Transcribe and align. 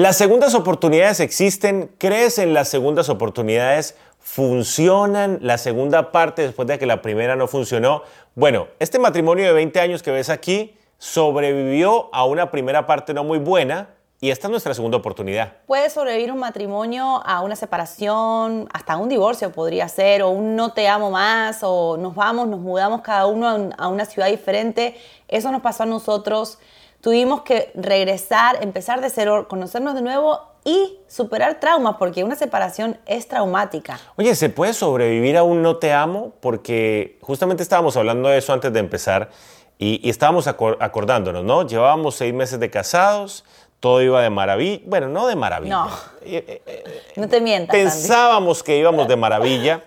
Las 0.00 0.16
segundas 0.16 0.54
oportunidades 0.54 1.20
existen, 1.20 1.94
crees 1.98 2.38
en 2.38 2.54
las 2.54 2.70
segundas 2.70 3.10
oportunidades, 3.10 3.96
funcionan 4.18 5.40
la 5.42 5.58
segunda 5.58 6.10
parte 6.10 6.40
después 6.40 6.66
de 6.68 6.78
que 6.78 6.86
la 6.86 7.02
primera 7.02 7.36
no 7.36 7.46
funcionó. 7.46 8.02
Bueno, 8.34 8.68
este 8.78 8.98
matrimonio 8.98 9.44
de 9.44 9.52
20 9.52 9.78
años 9.78 10.02
que 10.02 10.10
ves 10.10 10.30
aquí 10.30 10.74
sobrevivió 10.96 12.08
a 12.14 12.24
una 12.24 12.50
primera 12.50 12.86
parte 12.86 13.12
no 13.12 13.24
muy 13.24 13.36
buena 13.36 13.90
y 14.22 14.30
esta 14.30 14.46
es 14.46 14.50
nuestra 14.50 14.72
segunda 14.72 14.96
oportunidad. 14.96 15.52
Puede 15.66 15.90
sobrevivir 15.90 16.32
un 16.32 16.38
matrimonio 16.38 17.20
a 17.22 17.42
una 17.42 17.54
separación, 17.54 18.70
hasta 18.72 18.96
un 18.96 19.10
divorcio 19.10 19.52
podría 19.52 19.86
ser, 19.88 20.22
o 20.22 20.30
un 20.30 20.56
no 20.56 20.72
te 20.72 20.88
amo 20.88 21.10
más, 21.10 21.58
o 21.62 21.98
nos 21.98 22.14
vamos, 22.14 22.48
nos 22.48 22.60
mudamos 22.60 23.02
cada 23.02 23.26
uno 23.26 23.70
a 23.76 23.88
una 23.88 24.06
ciudad 24.06 24.30
diferente. 24.30 24.96
Eso 25.28 25.52
nos 25.52 25.60
pasó 25.60 25.82
a 25.82 25.86
nosotros. 25.86 26.58
Tuvimos 27.00 27.42
que 27.42 27.70
regresar, 27.74 28.62
empezar 28.62 29.00
de 29.00 29.08
cero, 29.08 29.46
conocernos 29.48 29.94
de 29.94 30.02
nuevo 30.02 30.40
y 30.64 30.98
superar 31.08 31.58
traumas, 31.58 31.96
porque 31.98 32.24
una 32.24 32.36
separación 32.36 32.98
es 33.06 33.26
traumática. 33.26 33.98
Oye, 34.16 34.34
¿se 34.34 34.50
puede 34.50 34.74
sobrevivir 34.74 35.38
a 35.38 35.42
un 35.42 35.62
no 35.62 35.78
te 35.78 35.92
amo? 35.92 36.32
Porque 36.40 37.18
justamente 37.22 37.62
estábamos 37.62 37.96
hablando 37.96 38.28
de 38.28 38.38
eso 38.38 38.52
antes 38.52 38.70
de 38.72 38.80
empezar 38.80 39.30
y, 39.78 40.10
estábamos 40.10 40.46
acordándonos, 40.46 41.42
¿no? 41.42 41.66
Llevábamos 41.66 42.16
seis 42.16 42.34
meses 42.34 42.60
de 42.60 42.68
casados, 42.68 43.44
todo 43.80 44.02
iba 44.02 44.20
de 44.20 44.28
maravilla. 44.28 44.82
Bueno, 44.84 45.08
no 45.08 45.26
de 45.26 45.36
maravilla. 45.36 45.74
No. 45.74 45.88
Eh, 46.20 46.44
eh, 46.46 46.62
eh, 46.66 47.02
no 47.16 47.28
te 47.28 47.40
mientas. 47.40 47.74
Pensábamos 47.74 48.62
que 48.62 48.76
íbamos 48.76 49.08
de 49.08 49.16
maravilla, 49.16 49.84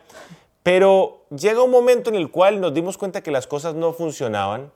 pero 0.63 1.25
llega 1.29 1.61
un 1.61 1.69
momento 1.69 2.09
en 2.09 2.15
el 2.15 2.31
cual 2.31 2.59
nos 2.59 2.73
dimos 2.73 2.97
cuenta 2.97 3.21
que 3.21 3.29
las 3.29 3.45
cosas 3.45 3.75
no 3.75 3.93
funcionaban 3.93 4.71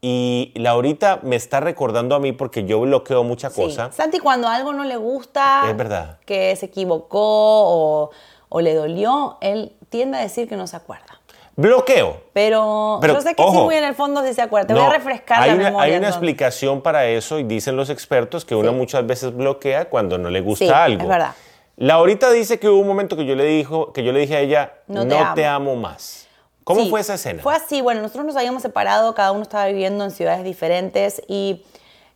y 0.00 0.52
Laurita 0.54 1.20
me 1.22 1.36
está 1.36 1.60
recordando 1.60 2.14
a 2.14 2.20
mí 2.20 2.32
porque 2.32 2.64
yo 2.64 2.80
bloqueo 2.80 3.24
mucha 3.24 3.50
cosa. 3.50 3.90
Santi, 3.92 4.18
cuando 4.18 4.48
algo 4.48 4.72
no 4.72 4.84
le 4.84 4.96
gusta, 4.96 5.64
es 5.68 5.76
verdad. 5.76 6.18
que 6.24 6.54
se 6.56 6.66
equivocó 6.66 7.18
o, 7.20 8.10
o, 8.48 8.60
le 8.60 8.74
dolió, 8.74 9.38
él 9.40 9.72
tiende 9.88 10.18
a 10.18 10.20
decir 10.20 10.48
que 10.48 10.56
no 10.56 10.66
se 10.66 10.76
acuerda. 10.76 11.18
Bloqueo. 11.56 12.20
Pero, 12.32 13.00
yo 13.02 13.20
sé 13.20 13.34
que 13.34 13.42
sí, 13.42 13.56
muy 13.56 13.74
en 13.74 13.82
el 13.82 13.96
fondo 13.96 14.24
sí 14.24 14.32
se 14.32 14.42
acuerda. 14.42 14.68
Te 14.68 14.74
voy 14.74 14.84
a 14.84 14.90
refrescar 14.90 15.42
hay 15.42 15.50
la 15.50 15.56
una, 15.56 15.64
memoria. 15.64 15.92
Hay 15.92 15.98
una 15.98 16.08
explicación 16.08 16.82
para 16.82 17.06
eso 17.06 17.40
y 17.40 17.42
dicen 17.42 17.74
los 17.74 17.90
expertos 17.90 18.44
que 18.44 18.54
uno 18.54 18.72
muchas 18.72 19.04
veces 19.04 19.34
bloquea 19.34 19.86
cuando 19.86 20.18
no 20.18 20.30
le 20.30 20.40
gusta 20.40 20.84
algo. 20.84 21.02
es 21.02 21.08
verdad. 21.08 21.34
Laurita 21.76 22.30
dice 22.30 22.60
que 22.60 22.68
hubo 22.68 22.80
un 22.80 22.86
momento 22.86 23.16
que 23.16 23.26
yo 23.26 23.34
le, 23.34 23.44
dijo, 23.44 23.92
que 23.92 24.04
yo 24.04 24.12
le 24.12 24.20
dije 24.20 24.36
a 24.36 24.40
ella, 24.40 24.72
no, 24.86 25.34
te 25.34 25.46
amo 25.46 25.74
más. 25.74 26.27
¿Cómo 26.68 26.88
fue 26.88 27.00
esa 27.00 27.14
escena? 27.14 27.42
Fue 27.42 27.54
así, 27.54 27.80
bueno, 27.80 28.02
nosotros 28.02 28.26
nos 28.26 28.36
habíamos 28.36 28.62
separado, 28.62 29.14
cada 29.14 29.32
uno 29.32 29.42
estaba 29.42 29.66
viviendo 29.66 30.04
en 30.04 30.10
ciudades 30.10 30.44
diferentes 30.44 31.22
y 31.26 31.64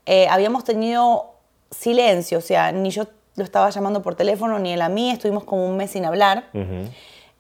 eh, 0.06 0.28
habíamos 0.28 0.64
tenido 0.64 1.32
silencio, 1.70 2.38
o 2.38 2.42
sea, 2.42 2.70
ni 2.72 2.90
yo 2.90 3.06
lo 3.36 3.44
estaba 3.44 3.70
llamando 3.70 4.02
por 4.02 4.14
teléfono, 4.14 4.58
ni 4.58 4.72
él 4.72 4.82
a 4.82 4.88
mí, 4.88 5.10
estuvimos 5.10 5.44
como 5.44 5.66
un 5.66 5.76
mes 5.76 5.90
sin 5.90 6.04
hablar. 6.04 6.50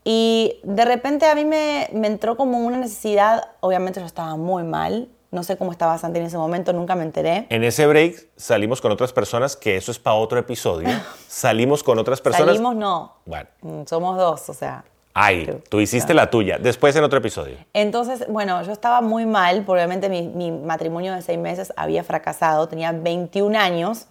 Y 0.04 0.56
de 0.64 0.84
repente 0.84 1.26
a 1.26 1.34
mí 1.34 1.44
me, 1.44 1.88
me, 1.92 2.08
entró 2.08 2.36
como 2.36 2.58
una 2.58 2.78
necesidad, 2.78 3.50
obviamente 3.60 4.00
yo 4.00 4.06
estaba 4.06 4.36
muy 4.36 4.64
mal, 4.64 5.08
no 5.32 5.42
sé 5.42 5.56
cómo 5.56 5.72
estaba 5.72 5.96
Santi 5.96 6.18
en 6.18 6.26
ese 6.26 6.36
momento, 6.36 6.72
nunca 6.74 6.94
me 6.94 7.04
enteré. 7.04 7.46
En 7.48 7.64
ese 7.64 7.86
break 7.86 8.28
salimos 8.36 8.80
con 8.80 8.92
otras 8.92 9.12
personas, 9.12 9.56
que 9.56 9.76
eso 9.76 9.90
es 9.90 9.98
para 9.98 10.16
otro 10.16 10.38
episodio. 10.38 10.88
salimos 11.26 11.82
con 11.82 11.98
otras 11.98 12.20
personas. 12.20 12.48
Salimos 12.48 12.76
no. 12.76 13.14
Bueno. 13.24 13.48
Mm, 13.62 13.84
somos 13.86 14.18
dos, 14.18 14.48
o 14.50 14.54
sea. 14.54 14.84
Ay, 15.14 15.60
tú 15.68 15.80
hiciste 15.80 16.14
la 16.14 16.30
tuya. 16.30 16.58
Después 16.58 16.96
en 16.96 17.04
otro 17.04 17.18
episodio. 17.18 17.56
Entonces, 17.74 18.24
bueno, 18.28 18.62
yo 18.62 18.72
estaba 18.72 19.00
muy 19.02 19.26
mal, 19.26 19.62
obviamente 19.66 20.08
mi, 20.08 20.22
mi, 20.22 20.50
matrimonio 20.50 21.14
de 21.14 21.20
seis 21.20 21.38
meses 21.38 21.72
había 21.76 22.02
fracasado, 22.02 22.66
tenía 22.66 22.92
21 22.92 23.58
años 23.58 24.06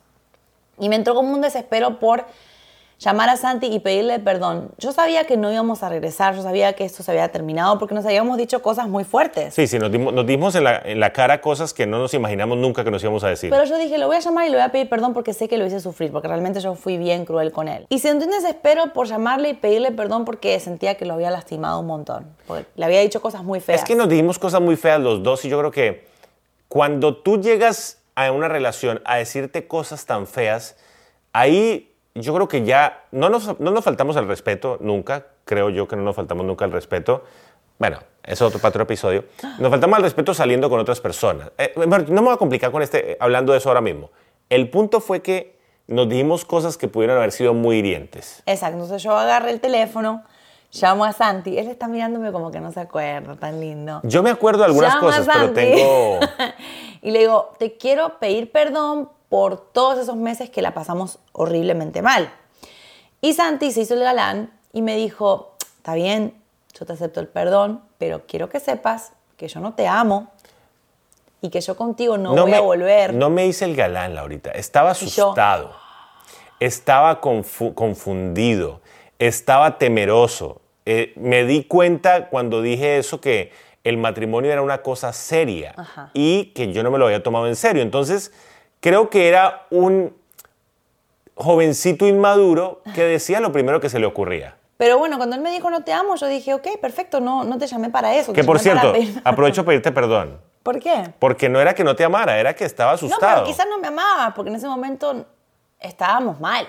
y 0.80 0.90
me 0.90 0.96
entró 0.96 1.16
como 1.16 1.34
un 1.34 1.42
desespero 1.42 2.00
por 2.00 2.26
llamar 3.04 3.30
a 3.30 3.38
Santi 3.38 3.68
y 3.68 3.80
pedirle 3.80 4.20
perdón. 4.20 4.72
Yo 4.78 4.92
sabía 4.92 5.26
que 5.26 5.36
no 5.36 5.52
íbamos 5.52 5.82
a 5.82 5.90
regresar, 5.90 6.36
yo 6.36 6.44
sabía 6.44 6.74
que 6.74 6.86
esto 6.86 7.02
se 7.02 7.12
había 7.12 7.30
terminado 7.30 7.80
porque 7.80 7.96
nos 7.96 8.06
habíamos 8.06 8.38
dicho 8.38 8.62
cosas 8.62 8.88
muy 8.88 9.03
fuertes. 9.03 9.56
Sí, 9.56 9.66
sí, 9.68 9.80
nos 9.80 9.92
dimos, 9.92 10.14
nos 10.14 10.25
dimos 10.25 10.53
en, 10.56 10.66
la, 10.66 10.80
en, 10.86 11.00
la, 11.00 11.12
cara 11.12 11.42
cosas 11.42 11.74
que 11.74 11.88
no 11.88 11.98
nos 11.98 12.14
imaginamos 12.14 12.58
nunca 12.58 12.84
que 12.84 12.92
nos 12.92 13.02
íbamos 13.02 13.24
a 13.24 13.30
decir. 13.30 13.50
Pero 13.50 13.64
yo 13.66 13.78
dije, 13.78 13.98
lo 13.98 14.08
voy 14.08 14.18
a 14.18 14.20
llamar 14.20 14.46
y 14.46 14.50
le 14.50 14.58
voy 14.58 14.66
a 14.66 14.70
pedir 14.70 14.88
perdón 14.88 15.14
porque 15.14 15.34
sé 15.34 15.50
que 15.50 15.58
lo 15.58 15.66
hice 15.66 15.80
sufrir, 15.80 16.12
porque 16.12 16.28
realmente 16.28 16.59
yo 16.59 16.75
fui 16.75 16.98
bien 16.98 17.25
cruel 17.25 17.52
con 17.52 17.68
él. 17.68 17.88
Y 17.90 18.00
sentí 18.00 18.25
un 18.25 18.31
desespero 18.31 18.94
por 18.94 19.08
llamarle 19.08 19.50
y 19.50 19.54
pedirle 19.56 19.92
perdón 19.92 20.24
porque 20.24 20.59
sentía 20.59 20.96
que 20.96 21.06
lo 21.06 21.16
había 21.16 21.31
lastimado 21.31 21.80
un 21.80 21.88
montón. 21.88 22.28
Porque 22.46 22.66
le 22.75 22.86
había 22.86 23.02
dicho 23.02 23.20
cosas 23.20 23.44
muy 23.44 23.59
feas. 23.59 23.81
Es 23.81 23.88
que 23.88 23.96
nos 23.96 24.09
dijimos 24.09 24.38
cosas 24.38 24.62
muy 24.62 24.75
feas 24.75 25.00
los 25.00 25.24
dos 25.24 25.44
y 25.44 25.50
yo 25.50 25.58
creo 25.58 25.72
que 25.72 26.06
cuando 26.68 27.18
tú 27.18 27.42
llegas 27.42 27.98
a 28.14 28.31
una 28.31 28.48
relación 28.48 29.02
a 29.06 29.18
decirte 29.18 29.68
cosas 29.68 30.06
tan 30.06 30.28
feas, 30.28 30.75
ahí 31.34 31.91
yo 32.16 32.34
creo 32.34 32.48
que 32.48 32.64
ya 32.66 33.06
no 33.12 33.30
nos, 33.30 33.60
no 33.60 33.72
nos 33.72 33.84
faltamos 33.84 34.18
al 34.18 34.28
respeto 34.28 34.78
nunca, 34.82 35.28
creo 35.46 35.70
yo 35.70 35.88
que 35.88 35.96
no 35.96 36.04
nos 36.04 36.16
faltamos 36.16 36.46
nunca 36.46 36.66
al 36.66 36.72
respeto. 36.72 37.24
Bueno, 37.80 37.98
eso 38.24 38.48
es 38.48 38.56
otro, 38.56 38.68
otro 38.68 38.84
episodio. 38.84 39.26
Nos 39.58 39.72
faltamos 39.72 39.98
al 39.98 40.04
respeto 40.04 40.34
saliendo 40.34 40.70
con 40.70 40.80
otras 40.80 41.00
personas. 41.00 41.52
Eh, 41.58 41.74
no 41.76 41.88
me 41.88 42.22
voy 42.22 42.34
a 42.34 42.38
complicar 42.38 42.72
con 42.72 42.82
este, 42.82 43.18
hablando 43.20 43.54
de 43.54 43.58
eso 43.58 43.70
ahora 43.70 43.82
mismo. 43.82 44.12
El 44.50 44.70
punto 44.70 45.00
fue 45.00 45.22
que 45.22 45.58
nos 45.88 46.08
dijimos 46.08 46.46
cosas 46.46 46.78
que 46.78 46.88
pudieron 46.88 47.18
haber 47.18 47.32
sido 47.32 47.54
muy 47.54 47.78
hirientes. 47.78 48.44
Exacto. 48.46 48.76
Entonces 48.76 49.02
yo 49.02 49.18
agarré 49.18 49.52
el 49.52 49.60
teléfono, 49.60 50.24
llamo 50.72 51.06
a 51.06 51.14
Santi. 51.14 51.58
Él 51.58 51.68
está 51.68 51.88
mirándome 51.88 52.32
como 52.32 52.52
que 52.52 52.60
no 52.60 52.72
se 52.72 52.82
acuerda, 52.82 53.36
tan 53.36 53.60
lindo. 53.60 54.02
Yo 54.04 54.22
me 54.22 54.30
acuerdo 54.30 54.60
de 54.60 54.66
algunas 54.66 54.98
cosas, 54.98 55.28
pero 55.32 55.52
tengo... 55.52 56.20
y 57.02 57.12
le 57.12 57.20
digo, 57.20 57.54
te 57.58 57.78
quiero 57.78 58.20
pedir 58.20 58.52
perdón 58.52 59.10
por 59.31 59.72
todos 59.72 59.97
esos 59.97 60.18
meses 60.18 60.50
que 60.50 60.62
la 60.62 60.74
pasamos 60.74 61.18
horriblemente 61.31 62.02
mal. 62.02 62.34
Y 63.22 63.31
Santi 63.31 63.72
se 63.72 63.80
hizo 63.80 63.94
el 63.94 64.02
galán 64.02 64.52
y 64.74 64.81
me 64.81 64.97
dijo, 64.97 65.56
está 65.78 65.94
bien, 65.94 66.36
yo 66.78 66.86
te 66.86 66.92
acepto 66.92 67.22
el 67.22 67.30
perdón, 67.30 67.81
pero 67.97 68.24
quiero 68.28 68.50
que 68.50 68.59
sepas 68.59 69.14
que 69.38 69.47
yo 69.47 69.62
no 69.62 69.74
te 69.74 69.88
amo 69.88 70.28
y 71.40 71.50
que 71.50 71.62
yo 71.62 71.78
contigo 71.78 72.18
no, 72.18 72.36
voy 72.36 72.53
a 72.53 72.59
volver. 72.59 73.14
No 73.14 73.30
me 73.30 73.47
hice 73.47 73.64
el 73.64 73.74
galán, 73.74 74.16
Laurita. 74.16 74.52
Estaba 74.52 74.92
asustado, 74.92 75.72
estaba 76.59 77.22
confundido, 77.22 78.81
estaba 79.18 79.78
temeroso. 79.78 80.59
Eh, 80.86 81.13
me 81.16 81.46
di 81.46 81.63
cuenta 81.63 82.28
cuando 82.28 82.62
dije 82.62 82.98
eso 82.98 83.22
que 83.22 83.53
el 83.86 83.96
matrimonio 83.96 84.52
era 84.52 84.62
una 84.62 84.81
cosa 84.81 85.13
seria 85.13 85.74
y 86.13 86.48
que 86.48 86.74
yo 86.74 86.84
no 86.84 86.92
me 86.92 86.98
lo 86.98 87.06
había 87.06 87.24
tomado 87.24 87.48
en 87.48 87.56
serio. 87.56 87.81
Entonces, 87.81 88.34
creo 88.81 89.09
que 89.09 89.30
era 89.30 89.66
un 89.69 90.14
jovencito 91.36 92.06
inmaduro 92.06 92.81
que 92.94 93.03
decía 93.06 93.40
lo 93.40 93.53
primero 93.53 93.80
que 93.80 93.90
se 93.90 94.00
le 94.00 94.06
ocurría. 94.06 94.58
Pero 94.78 94.97
bueno, 94.97 95.18
cuando 95.18 95.36
él 95.36 95.42
me 95.42 95.52
dijo 95.52 95.69
no 95.69 95.84
te 95.84 95.94
amo, 95.94 96.16
yo 96.16 96.28
dije, 96.28 96.53
ok, 96.53 96.68
perfecto, 96.81 97.22
no, 97.22 97.44
no 97.44 97.58
te 97.58 97.68
llamé 97.68 97.90
para 97.90 98.16
eso. 98.16 98.34
Que 98.34 98.44
por 98.44 98.59
cierto, 98.59 98.94
aprovecho 99.24 99.62
para 99.64 99.68
pedirte 99.68 99.92
perdón. 99.92 100.40
¿Por 100.64 100.80
qué? 100.80 101.14
Porque 101.19 101.50
no 101.50 101.59
era 101.62 101.74
que 101.74 101.84
no 101.84 101.96
te 101.96 102.03
amara, 102.03 102.40
era 102.40 102.56
que 102.56 102.66
estaba 102.66 102.92
asustado. 102.92 103.22
No, 103.22 103.44
pero 103.44 103.46
quizás 103.46 103.68
no 103.68 103.78
me 103.80 103.88
amaba, 103.88 104.34
porque 104.34 104.50
en 104.50 104.56
ese 104.56 104.68
momento 104.68 105.25
estábamos 105.80 106.40
mal. 106.40 106.68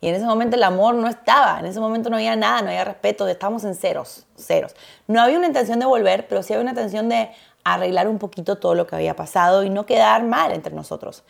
Y 0.00 0.08
en 0.08 0.14
ese 0.14 0.26
momento 0.26 0.56
el 0.56 0.62
amor 0.62 0.94
no 0.94 1.08
estaba, 1.08 1.58
en 1.58 1.66
ese 1.66 1.80
momento 1.80 2.10
no 2.10 2.16
había 2.16 2.36
nada, 2.36 2.60
no 2.60 2.68
había 2.68 2.84
respeto, 2.84 3.26
estábamos 3.26 3.64
en 3.64 3.74
ceros, 3.74 4.26
ceros. 4.36 4.74
No 5.06 5.22
había 5.22 5.38
una 5.38 5.46
intención 5.46 5.78
de 5.78 5.86
volver, 5.86 6.28
pero 6.28 6.42
sí 6.42 6.52
había 6.52 6.62
una 6.62 6.72
intención 6.72 7.08
de 7.08 7.30
arreglar 7.74 8.06
un 8.06 8.18
poquito 8.18 8.56
todo 8.56 8.74
lo 8.74 8.86
que 8.86 8.94
había 8.94 9.16
pasado 9.16 9.64
y 9.64 9.70
no 9.70 9.86
quedar 9.86 10.22
mal 10.22 10.52
entre 10.52 10.72
nosotros. 10.72 11.24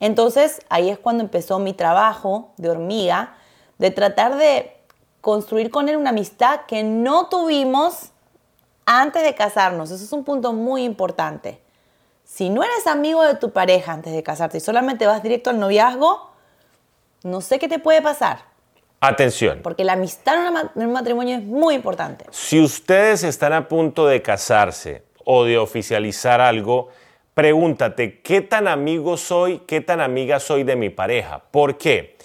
Entonces 0.00 0.62
ahí 0.70 0.88
es 0.88 0.98
cuando 0.98 1.22
empezó 1.22 1.58
mi 1.58 1.74
trabajo 1.74 2.52
de 2.56 2.70
hormiga, 2.70 3.34
de 3.78 3.90
tratar 3.90 4.36
de 4.36 4.74
construir 5.20 5.70
con 5.70 5.88
él 5.88 5.96
una 5.96 6.10
amistad 6.10 6.62
que 6.66 6.82
no 6.82 7.28
tuvimos 7.28 8.10
antes 8.86 9.22
de 9.22 9.34
casarnos. 9.34 9.90
Eso 9.90 10.02
es 10.02 10.12
un 10.12 10.24
punto 10.24 10.54
muy 10.54 10.82
importante. 10.82 11.60
Si 12.24 12.48
no 12.48 12.62
eres 12.62 12.86
amigo 12.86 13.22
de 13.22 13.34
tu 13.34 13.50
pareja 13.50 13.92
antes 13.92 14.14
de 14.14 14.22
casarte 14.22 14.56
y 14.56 14.60
solamente 14.60 15.06
vas 15.06 15.22
directo 15.22 15.50
al 15.50 15.60
noviazgo, 15.60 16.30
no 17.22 17.42
sé 17.42 17.58
qué 17.58 17.68
te 17.68 17.78
puede 17.78 18.00
pasar. 18.00 18.46
Atención. 19.00 19.60
Porque 19.62 19.84
la 19.84 19.92
amistad 19.92 20.36
en 20.74 20.86
un 20.86 20.92
matrimonio 20.92 21.36
es 21.36 21.44
muy 21.44 21.74
importante. 21.74 22.24
Si 22.30 22.60
ustedes 22.62 23.24
están 23.24 23.52
a 23.52 23.68
punto 23.68 24.06
de 24.06 24.22
casarse 24.22 25.04
o 25.24 25.44
de 25.44 25.58
oficializar 25.58 26.40
algo, 26.40 26.88
pregúntate, 27.34 28.20
¿qué 28.20 28.40
tan 28.40 28.68
amigo 28.68 29.16
soy, 29.16 29.58
qué 29.66 29.80
tan 29.80 30.00
amiga 30.00 30.40
soy 30.40 30.64
de 30.64 30.76
mi 30.76 30.90
pareja? 30.90 31.42
¿Por 31.50 31.78
qué? 31.78 32.16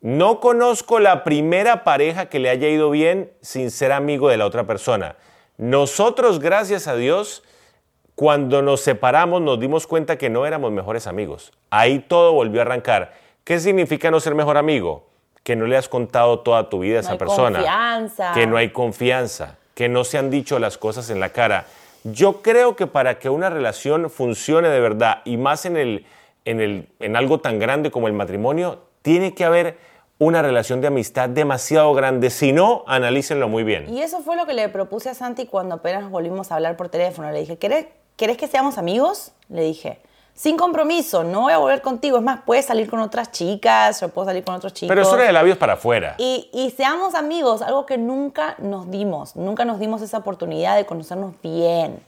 No 0.00 0.38
conozco 0.40 1.00
la 1.00 1.24
primera 1.24 1.82
pareja 1.82 2.26
que 2.26 2.38
le 2.38 2.50
haya 2.50 2.68
ido 2.68 2.90
bien 2.90 3.32
sin 3.40 3.70
ser 3.70 3.90
amigo 3.90 4.28
de 4.28 4.36
la 4.36 4.46
otra 4.46 4.64
persona. 4.64 5.16
Nosotros, 5.56 6.40
gracias 6.40 6.88
a 6.88 6.94
Dios, 6.94 7.42
cuando 8.14 8.62
nos 8.62 8.80
separamos 8.80 9.40
nos 9.40 9.58
dimos 9.58 9.86
cuenta 9.86 10.18
que 10.18 10.30
no 10.30 10.46
éramos 10.46 10.72
mejores 10.72 11.06
amigos. 11.06 11.52
Ahí 11.70 12.00
todo 12.00 12.32
volvió 12.32 12.60
a 12.60 12.64
arrancar. 12.64 13.14
¿Qué 13.44 13.58
significa 13.58 14.10
no 14.10 14.20
ser 14.20 14.34
mejor 14.34 14.56
amigo? 14.56 15.06
Que 15.42 15.56
no 15.56 15.66
le 15.66 15.76
has 15.76 15.88
contado 15.88 16.40
toda 16.40 16.68
tu 16.68 16.80
vida 16.80 16.98
a 16.98 17.00
esa 17.00 17.18
persona. 17.18 17.58
Confianza. 17.58 18.32
Que 18.34 18.46
no 18.46 18.56
hay 18.56 18.70
confianza. 18.70 19.56
Que 19.74 19.88
no 19.88 20.04
se 20.04 20.18
han 20.18 20.30
dicho 20.30 20.58
las 20.58 20.78
cosas 20.78 21.10
en 21.10 21.18
la 21.18 21.30
cara 21.30 21.66
yo 22.04 22.42
creo 22.42 22.76
que 22.76 22.86
para 22.86 23.18
que 23.18 23.30
una 23.30 23.50
relación 23.50 24.10
funcione 24.10 24.68
de 24.68 24.80
verdad 24.80 25.22
y 25.24 25.36
más 25.36 25.64
en, 25.64 25.76
el, 25.76 26.06
en, 26.44 26.60
el, 26.60 26.88
en 27.00 27.16
algo 27.16 27.40
tan 27.40 27.58
grande 27.58 27.90
como 27.90 28.06
el 28.06 28.12
matrimonio, 28.12 28.82
Tiene 29.02 29.34
que 29.34 29.44
haber 29.44 29.76
una 30.18 30.40
relación 30.40 30.80
de 30.80 30.86
amistad 30.86 31.28
demasiado 31.28 31.92
grande. 31.92 32.30
Si 32.30 32.52
no, 32.52 32.84
analícenlo 32.86 33.48
muy 33.48 33.64
bien. 33.64 33.92
Y 33.92 34.00
eso 34.00 34.20
fue 34.20 34.36
lo 34.36 34.46
que 34.46 34.54
le 34.54 34.68
propuse 34.70 35.10
a 35.10 35.14
Santi 35.14 35.46
cuando 35.46 35.74
apenas 35.74 36.10
volvimos 36.10 36.50
a 36.50 36.54
hablar 36.54 36.76
por 36.76 36.88
teléfono. 36.88 37.30
Le 37.30 37.40
dije, 37.40 37.58
¿querés, 37.58 37.86
¿querés 38.16 38.38
que 38.38 38.46
seamos 38.46 38.78
amigos? 38.78 39.32
Le 39.48 39.62
dije, 39.62 40.00
sin 40.34 40.56
compromiso, 40.56 41.22
no 41.22 41.42
voy 41.42 41.52
a 41.52 41.58
volver 41.58 41.80
contigo. 41.80 42.18
Es 42.18 42.22
más, 42.22 42.40
puedes 42.44 42.66
salir 42.66 42.90
con 42.90 43.00
otras 43.00 43.30
chicas, 43.30 44.00
yo 44.00 44.08
puedo 44.08 44.26
salir 44.26 44.44
con 44.44 44.54
otros 44.54 44.72
chicos. 44.72 44.88
Pero 44.88 45.02
eso 45.02 45.14
era 45.14 45.24
de 45.24 45.32
labios 45.32 45.56
para 45.56 45.74
afuera. 45.74 46.16
Y, 46.18 46.50
y 46.52 46.70
seamos 46.70 47.14
amigos, 47.14 47.62
algo 47.62 47.86
que 47.86 47.98
nunca 47.98 48.56
nos 48.58 48.90
dimos. 48.90 49.36
Nunca 49.36 49.64
nos 49.64 49.78
dimos 49.78 50.02
esa 50.02 50.18
oportunidad 50.18 50.76
de 50.76 50.86
conocernos 50.86 51.34
bien. 51.42 52.02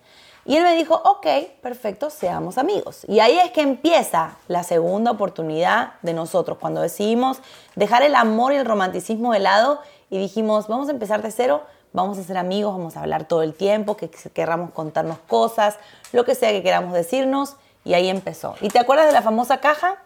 Y 0.44 0.56
él 0.56 0.62
me 0.62 0.76
dijo, 0.76 0.94
ok, 1.04 1.26
perfecto, 1.60 2.08
seamos 2.08 2.56
amigos. 2.56 3.02
Y 3.08 3.18
ahí 3.18 3.36
es 3.36 3.50
que 3.50 3.62
empieza 3.62 4.36
la 4.46 4.62
segunda 4.62 5.10
oportunidad 5.10 5.94
de 6.02 6.14
nosotros, 6.14 6.58
cuando 6.60 6.80
decidimos 6.80 7.38
dejar 7.74 8.04
el 8.04 8.14
amor 8.14 8.52
y 8.52 8.56
el 8.56 8.64
romanticismo 8.64 9.32
de 9.32 9.40
lado 9.40 9.80
y 10.08 10.18
dijimos, 10.18 10.68
vamos 10.68 10.88
a 10.88 10.92
empezar 10.92 11.20
de 11.20 11.32
cero, 11.32 11.62
vamos 11.92 12.16
a 12.18 12.22
ser 12.22 12.36
amigos, 12.36 12.76
vamos 12.76 12.96
a 12.96 13.00
hablar 13.00 13.24
todo 13.24 13.42
el 13.42 13.54
tiempo, 13.54 13.96
que 13.96 14.08
queramos 14.08 14.70
contarnos 14.70 15.18
cosas, 15.26 15.78
lo 16.12 16.24
que 16.24 16.36
sea 16.36 16.52
que 16.52 16.62
queramos 16.62 16.92
decirnos. 16.92 17.56
Y 17.86 17.94
ahí 17.94 18.10
empezó. 18.10 18.56
¿Y 18.60 18.68
te 18.68 18.78
acuerdas 18.78 19.06
de 19.06 19.12
la 19.12 19.22
famosa 19.22 19.60
caja? 19.60 20.02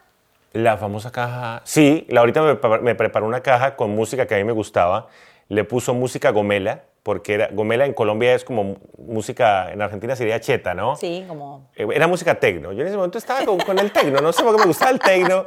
La 0.53 0.77
famosa 0.77 1.11
caja. 1.11 1.63
Sí, 1.65 2.07
ahorita 2.17 2.43
me, 2.43 2.79
me 2.81 2.95
preparó 2.95 3.27
una 3.27 3.41
caja 3.41 3.75
con 3.75 3.91
música 3.95 4.27
que 4.27 4.35
a 4.37 4.39
mí 4.39 4.45
me 4.45 4.53
gustaba. 4.53 5.09
Le 5.49 5.65
puso 5.65 5.95
música 5.95 6.31
gomela 6.31 6.85
porque 7.03 7.35
era, 7.35 7.49
Gomela 7.51 7.87
en 7.87 7.95
Colombia 7.95 8.35
es 8.35 8.45
como 8.45 8.77
música, 8.99 9.73
en 9.73 9.81
Argentina 9.81 10.15
sería 10.15 10.39
cheta, 10.41 10.75
¿no? 10.75 10.97
Sí, 10.97 11.25
como... 11.27 11.71
Eh, 11.75 11.87
era 11.95 12.07
música 12.07 12.35
tecno. 12.35 12.73
Yo 12.73 12.83
en 12.83 12.89
ese 12.89 12.97
momento 12.97 13.17
estaba 13.17 13.45
con, 13.45 13.79
el 13.79 13.91
tecno, 13.91 14.21
no 14.21 14.33
sé 14.33 14.43
por 14.43 14.55
qué 14.55 14.61
me 14.61 14.67
gustaba 14.67 14.91
el 14.91 14.99
tecno, 14.99 15.43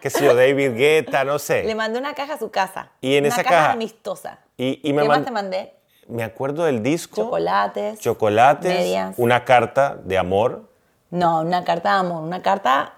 qué 0.00 0.10
sé 0.10 0.24
yo, 0.24 0.34
David 0.34 0.74
Guetta, 0.76 1.24
no 1.24 1.38
sé. 1.38 1.64
Le 1.64 1.74
mandé 1.74 1.98
una 1.98 2.14
caja 2.14 2.34
a 2.34 2.38
su 2.38 2.50
casa. 2.50 2.92
Y 3.00 3.16
en 3.16 3.24
una 3.24 3.34
esa 3.34 3.42
caja... 3.42 3.56
caja 3.56 3.72
amistosa. 3.72 4.38
Y, 4.56 4.80
y 4.88 4.92
me 4.92 5.02
¿Qué 5.02 5.08
más 5.08 5.24
te 5.24 5.30
mandé? 5.32 5.74
Me 6.06 6.22
acuerdo 6.22 6.64
del 6.64 6.82
disco. 6.82 7.22
Chocolates. 7.22 7.98
Chocolates. 7.98 8.72
Medias. 8.72 9.14
Una 9.16 9.44
carta 9.44 9.96
de 10.04 10.18
amor. 10.18 10.68
No, 11.12 11.42
una 11.42 11.62
carta 11.62 11.92
de 11.92 11.98
amor, 12.00 12.22
una 12.22 12.40
carta 12.40 12.94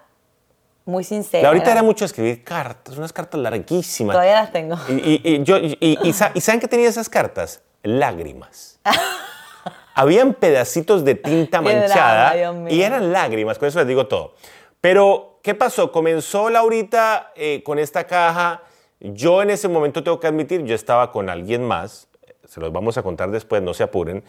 muy 0.85 1.03
sincera. 1.03 1.43
La 1.43 1.49
ahorita 1.49 1.73
era 1.73 1.83
mucho 1.83 2.05
escribir 2.05 2.45
cartas, 2.45 2.97
unas 2.97 3.11
cartas 3.11 3.41
larguísimas. 3.41 4.13
Todavía 4.13 4.35
las 4.35 4.53
tengo. 4.53 4.77
Y, 4.87 5.21
y 5.21 5.43
yo, 5.43 5.57
y, 5.59 6.13
¿saben 6.13 6.61
qué 6.61 6.67
tenía 6.69 6.87
esas 6.87 7.09
cartas? 7.09 7.61
Lágrimas. 7.83 8.79
Habían 9.95 10.33
pedacitos 10.33 11.03
de 11.03 11.15
tinta 11.15 11.59
manchada 11.59 12.35
y 12.69 12.81
eran 12.81 13.11
lágrimas, 13.11 13.59
con 13.59 13.67
eso 13.67 13.79
les 13.79 13.87
digo 13.87 14.07
todo. 14.07 14.35
Pero, 14.79 15.39
¿qué 15.43 15.53
pasó? 15.53 15.91
Comenzó 15.91 16.49
Laurita 16.49 17.33
eh, 17.35 17.63
con 17.63 17.79
esta 17.79 18.05
caja. 18.07 18.63
Yo 19.01 19.41
en 19.41 19.49
ese 19.49 19.67
momento 19.67 20.03
tengo 20.03 20.21
que 20.21 20.27
admitir, 20.27 20.63
yo 20.63 20.73
estaba 20.73 21.11
con 21.11 21.29
alguien 21.29 21.63
más, 21.63 22.07
se 22.45 22.61
los 22.61 22.71
vamos 22.71 22.97
a 22.97 23.03
contar 23.03 23.29
después, 23.29 23.61
no 23.61 23.73
se 23.73 23.83
apuren. 23.83 24.23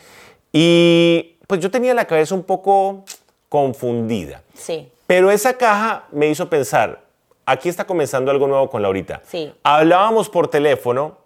Y 0.53 1.39
pues 1.47 1.61
yo 1.61 1.71
tenía 1.71 1.95
la 1.95 2.07
cabeza 2.07 2.35
un 2.35 2.43
poco 2.43 3.05
confundida. 3.49 4.43
Sí. 4.55 4.91
Pero 5.07 5.31
esa 5.31 5.57
caja 5.57 6.07
me 6.11 6.29
hizo 6.29 6.49
pensar, 6.49 7.03
aquí 7.45 7.69
está 7.69 7.85
comenzando 7.85 8.31
algo 8.31 8.47
nuevo 8.47 8.69
con 8.69 8.83
Laurita. 8.83 9.23
Sí. 9.25 9.53
Hablábamos 9.63 10.29
por 10.29 10.49
teléfono 10.49 11.19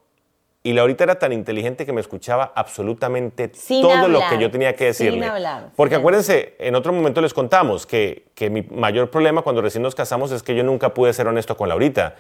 y 0.63 0.75
Laurita 0.75 1.05
era 1.05 1.19
tan 1.19 1.33
inteligente 1.33 1.87
que 1.87 1.93
me 1.93 2.03
escuchaba 2.03 2.53
absolutamente 2.55 3.49
todo 3.49 4.09
lo 4.09 4.21
que 4.29 4.39
yo 4.39 4.51
tenía 4.51 4.77
que 4.77 4.87
decirle. 4.87 5.23
Sin 5.23 5.31
hablar. 5.31 5.71
Porque 5.75 5.95
acuérdense, 5.95 6.55
en 6.59 6.75
otro 6.75 6.93
momento 6.93 7.23
les 7.23 7.33
contamos 7.33 7.87
que, 7.87 8.27
que 8.35 8.51
mi 8.51 8.63
mayor 8.63 9.11
problema 9.11 9.41
cuando 9.41 9.63
recién 9.63 9.83
nos 9.83 9.95
casamos 9.95 10.31
es 10.33 10.43
que 10.43 10.55
yo 10.55 10.63
nunca 10.63 10.93
pude 10.93 11.15
ser 11.15 11.27
honesto 11.27 11.57
con 11.57 11.71
Laurita. 11.71 12.17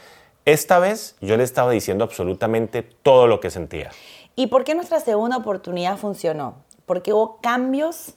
Esta 0.47 0.79
vez 0.79 1.17
yo 1.21 1.37
le 1.37 1.43
estaba 1.43 1.71
diciendo 1.71 2.03
absolutamente 2.03 2.83
todo 2.83 3.27
lo 3.27 3.41
que 3.41 3.51
sentía. 3.51 3.91
¿Y 4.37 4.47
por 4.47 4.65
qué 4.65 4.75
nuestra 4.75 5.01
segunda 5.01 5.37
oportunidad 5.37 5.99
funcionó? 5.99 6.65
Porque 6.87 7.13
hubo 7.13 7.41
cambios 7.43 8.15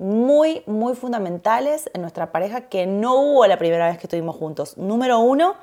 muy, 0.00 0.62
muy 0.66 0.94
fundamentales 0.94 1.90
en 1.92 2.00
nuestra 2.00 2.32
pareja 2.32 2.62
que 2.62 2.86
no 2.86 3.16
hubo 3.16 3.46
la 3.46 3.58
primera 3.58 3.86
vez 3.86 3.98
que 3.98 4.06
estuvimos 4.06 4.34
juntos. 4.34 4.78
Número 4.78 5.18
uno, 5.18 5.56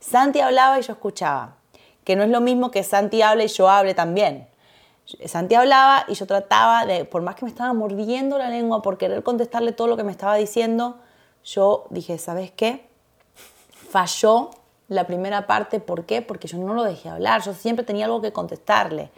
Santi 0.00 0.40
hablaba 0.40 0.78
y 0.78 0.82
yo 0.82 0.94
escuchaba, 0.94 1.56
que 2.02 2.16
no 2.16 2.22
es 2.22 2.30
lo 2.30 2.40
mismo 2.40 2.70
que 2.70 2.82
Santi 2.82 3.20
hable 3.20 3.44
y 3.44 3.48
yo 3.48 3.68
hable 3.68 3.92
también. 3.92 4.48
Santi 5.26 5.54
hablaba 5.54 6.06
y 6.08 6.14
yo 6.14 6.26
trataba 6.26 6.86
de, 6.86 7.04
por 7.04 7.20
más 7.20 7.34
que 7.34 7.44
me 7.44 7.50
estaba 7.50 7.74
mordiendo 7.74 8.38
la 8.38 8.48
lengua 8.48 8.80
por 8.80 8.96
querer 8.96 9.22
contestarle 9.22 9.72
todo 9.72 9.86
lo 9.86 9.98
que 9.98 10.04
me 10.04 10.12
estaba 10.12 10.36
diciendo, 10.36 10.96
yo 11.44 11.84
dije, 11.90 12.16
¿sabes 12.16 12.50
qué? 12.52 12.88
Falló 13.90 14.48
la 14.88 15.06
primera 15.06 15.46
parte, 15.46 15.78
¿por 15.78 16.06
qué? 16.06 16.22
Porque 16.22 16.48
yo 16.48 16.56
no 16.56 16.72
lo 16.72 16.84
dejé 16.84 17.10
hablar, 17.10 17.42
yo 17.42 17.52
siempre 17.52 17.84
tenía 17.84 18.06
algo 18.06 18.22
que 18.22 18.32
contestarle. 18.32 19.10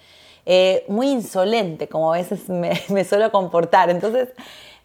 Eh, 0.48 0.84
muy 0.87 1.10
insolente, 1.10 1.88
como 1.88 2.14
a 2.14 2.19
veces 2.19 2.48
me, 2.48 2.81
me, 2.88 3.04
suelo 3.04 3.32
comportar. 3.32 3.90
Entonces 3.90 4.28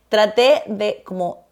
traté 0.09 0.63
de 0.65 1.03
como, 1.05 1.45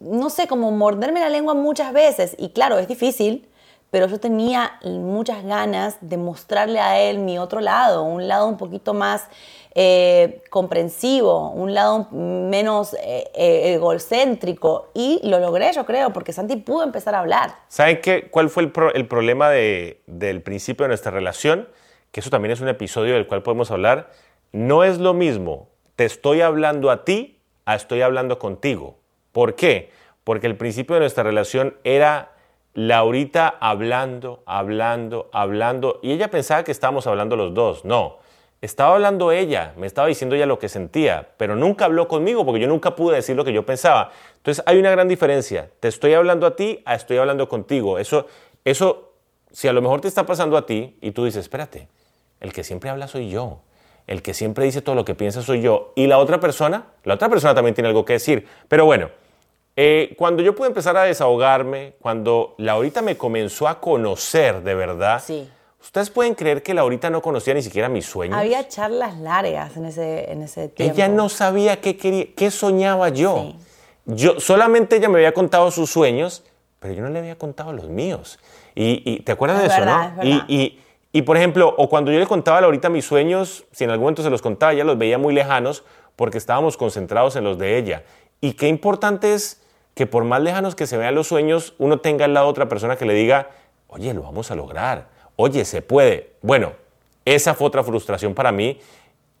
no 0.00 0.28
sé, 0.28 0.46
como 0.46 0.70
morderme 0.70 1.20
la 1.20 1.30
lengua 1.30 1.54
muchas 1.54 1.94
veces. 1.94 2.36
Y 2.38 2.50
claro, 2.50 2.78
es 2.78 2.86
difícil, 2.88 3.48
pero 3.90 4.06
yo 4.06 4.20
tenía 4.20 4.78
muchas 4.84 5.44
ganas 5.44 5.96
de 6.02 6.18
mostrarle 6.18 6.78
a 6.78 7.00
él 7.00 7.20
mi 7.20 7.38
otro 7.38 7.60
lado, 7.60 8.02
un 8.02 8.28
lado 8.28 8.46
un 8.46 8.58
poquito 8.58 8.92
más 8.92 9.28
eh, 9.74 10.42
comprensivo, 10.50 11.50
un 11.50 11.72
lado 11.72 12.08
menos 12.10 12.94
eh, 13.02 13.72
egocéntrico. 13.72 14.90
Y 14.92 15.20
lo 15.26 15.40
logré, 15.40 15.72
yo 15.72 15.86
creo, 15.86 16.12
porque 16.12 16.34
Santi 16.34 16.56
pudo 16.56 16.82
empezar 16.82 17.14
a 17.14 17.20
hablar. 17.20 17.54
¿Saben 17.68 18.02
qué, 18.02 18.28
cuál 18.30 18.50
fue 18.50 18.64
el, 18.64 18.72
el 18.92 19.08
problema 19.08 19.48
de, 19.48 20.02
del 20.06 20.42
principio 20.42 20.84
de 20.84 20.88
nuestra 20.88 21.10
relación? 21.10 21.66
Que 22.10 22.20
eso 22.20 22.30
también 22.30 22.52
es 22.52 22.60
un 22.60 22.68
episodio 22.68 23.14
del 23.14 23.26
cual 23.26 23.42
podemos 23.42 23.70
hablar, 23.70 24.10
no 24.52 24.84
es 24.84 24.98
lo 24.98 25.14
mismo, 25.14 25.68
te 25.96 26.04
estoy 26.04 26.40
hablando 26.40 26.90
a 26.90 27.04
ti, 27.04 27.40
a 27.64 27.74
estoy 27.74 28.02
hablando 28.02 28.38
contigo. 28.38 28.98
¿Por 29.32 29.54
qué? 29.54 29.90
Porque 30.24 30.46
el 30.46 30.56
principio 30.56 30.94
de 30.94 31.00
nuestra 31.00 31.22
relación 31.22 31.76
era 31.84 32.32
Laurita 32.74 33.56
hablando, 33.60 34.42
hablando, 34.46 35.28
hablando, 35.32 36.00
y 36.02 36.12
ella 36.12 36.30
pensaba 36.30 36.64
que 36.64 36.72
estábamos 36.72 37.06
hablando 37.06 37.34
los 37.34 37.52
dos. 37.52 37.84
No, 37.84 38.18
estaba 38.60 38.94
hablando 38.94 39.32
ella, 39.32 39.72
me 39.76 39.86
estaba 39.86 40.08
diciendo 40.08 40.34
ella 40.34 40.46
lo 40.46 40.58
que 40.58 40.68
sentía, 40.68 41.28
pero 41.36 41.54
nunca 41.54 41.84
habló 41.84 42.08
conmigo 42.08 42.44
porque 42.44 42.60
yo 42.60 42.66
nunca 42.66 42.96
pude 42.96 43.16
decir 43.16 43.36
lo 43.36 43.44
que 43.44 43.52
yo 43.52 43.64
pensaba. 43.64 44.10
Entonces 44.36 44.64
hay 44.66 44.78
una 44.78 44.90
gran 44.90 45.08
diferencia. 45.08 45.70
Te 45.80 45.88
estoy 45.88 46.14
hablando 46.14 46.46
a 46.46 46.56
ti, 46.56 46.82
a 46.84 46.94
estoy 46.94 47.18
hablando 47.18 47.48
contigo. 47.48 47.98
Eso, 47.98 48.26
eso, 48.64 49.12
si 49.52 49.68
a 49.68 49.72
lo 49.72 49.80
mejor 49.80 50.00
te 50.00 50.08
está 50.08 50.26
pasando 50.26 50.56
a 50.56 50.66
ti 50.66 50.96
y 51.00 51.12
tú 51.12 51.24
dices, 51.24 51.42
espérate, 51.42 51.88
el 52.40 52.52
que 52.52 52.64
siempre 52.64 52.90
habla 52.90 53.08
soy 53.08 53.30
yo. 53.30 53.60
El 54.06 54.22
que 54.22 54.32
siempre 54.32 54.64
dice 54.64 54.80
todo 54.80 54.94
lo 54.94 55.04
que 55.04 55.14
piensa 55.14 55.42
soy 55.42 55.60
yo. 55.60 55.92
Y 55.94 56.06
la 56.06 56.18
otra 56.18 56.40
persona, 56.40 56.86
la 57.04 57.14
otra 57.14 57.28
persona 57.28 57.54
también 57.54 57.74
tiene 57.74 57.88
algo 57.88 58.04
que 58.04 58.14
decir. 58.14 58.46
Pero 58.68 58.86
bueno, 58.86 59.10
eh, 59.76 60.14
cuando 60.16 60.42
yo 60.42 60.54
pude 60.54 60.68
empezar 60.68 60.96
a 60.96 61.02
desahogarme, 61.02 61.92
cuando 62.00 62.54
Laurita 62.58 63.02
me 63.02 63.16
comenzó 63.16 63.68
a 63.68 63.80
conocer 63.80 64.62
de 64.62 64.74
verdad, 64.74 65.22
sí. 65.24 65.48
¿ustedes 65.80 66.08
pueden 66.10 66.34
creer 66.34 66.62
que 66.62 66.72
Laurita 66.72 67.10
no 67.10 67.20
conocía 67.20 67.52
ni 67.52 67.62
siquiera 67.62 67.90
mis 67.90 68.06
sueños? 68.06 68.38
Había 68.38 68.66
charlas 68.66 69.18
largas 69.18 69.76
en 69.76 69.84
ese, 69.84 70.32
en 70.32 70.42
ese 70.42 70.68
tiempo. 70.68 70.94
Ella 70.94 71.08
no 71.08 71.28
sabía 71.28 71.80
qué, 71.80 71.98
quería, 71.98 72.26
qué 72.34 72.50
soñaba 72.50 73.10
yo. 73.10 73.54
yo. 74.06 74.40
Solamente 74.40 74.96
ella 74.96 75.10
me 75.10 75.18
había 75.18 75.34
contado 75.34 75.70
sus 75.70 75.90
sueños, 75.90 76.44
pero 76.80 76.94
yo 76.94 77.02
no 77.02 77.10
le 77.10 77.18
había 77.18 77.36
contado 77.36 77.72
los 77.74 77.88
míos. 77.88 78.38
Y, 78.74 79.20
te 79.20 79.32
acuerdas 79.32 79.60
de 79.60 79.66
eso, 79.66 79.84
¿no? 79.84 80.24
y 80.24 80.42
y 80.48 80.80
por 81.22 81.36
ejemplo, 81.36 81.74
o 81.76 81.88
cuando 81.88 82.12
yo 82.12 82.18
le 82.18 82.26
contaba 82.26 82.58
a 82.58 82.60
Laurita 82.60 82.88
mis 82.88 83.04
sueños, 83.04 83.64
si 83.72 83.84
en 83.84 83.90
algún 83.90 84.04
momento 84.04 84.22
se 84.22 84.30
los 84.30 84.42
contaba, 84.42 84.72
ella 84.72 84.84
los 84.84 84.98
veía 84.98 85.18
muy 85.18 85.34
lejanos 85.34 85.84
porque 86.16 86.38
estábamos 86.38 86.76
concentrados 86.76 87.36
en 87.36 87.44
los 87.44 87.58
de 87.58 87.78
ella. 87.78 88.02
Y 88.40 88.52
qué 88.52 88.68
importante 88.68 89.34
es 89.34 89.62
que 89.94 90.06
por 90.06 90.24
más 90.24 90.42
lejanos 90.42 90.74
que 90.74 90.86
se 90.86 90.96
vean 90.96 91.14
los 91.14 91.26
sueños, 91.26 91.74
uno 91.78 91.98
tenga 92.00 92.26
al 92.26 92.34
lado 92.34 92.46
otra 92.46 92.68
persona 92.68 92.96
que 92.96 93.04
le 93.04 93.14
diga, 93.14 93.50
oye, 93.88 94.12
lo 94.14 94.22
vamos 94.22 94.50
a 94.50 94.54
lograr, 94.54 95.08
oye, 95.36 95.64
se 95.64 95.82
puede. 95.82 96.34
Bueno, 96.42 96.72
esa 97.24 97.54
fue 97.54 97.66
otra 97.66 97.82
frustración 97.82 98.34
para 98.34 98.52
mí. 98.52 98.78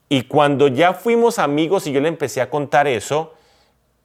Y 0.08 0.22
cuando 0.22 0.68
ya 0.68 0.94
fuimos 0.94 1.38
amigos 1.38 1.86
y 1.86 1.92
yo 1.92 2.00
le 2.00 2.08
empecé 2.08 2.40
a 2.40 2.48
contar 2.48 2.86
eso, 2.86 3.34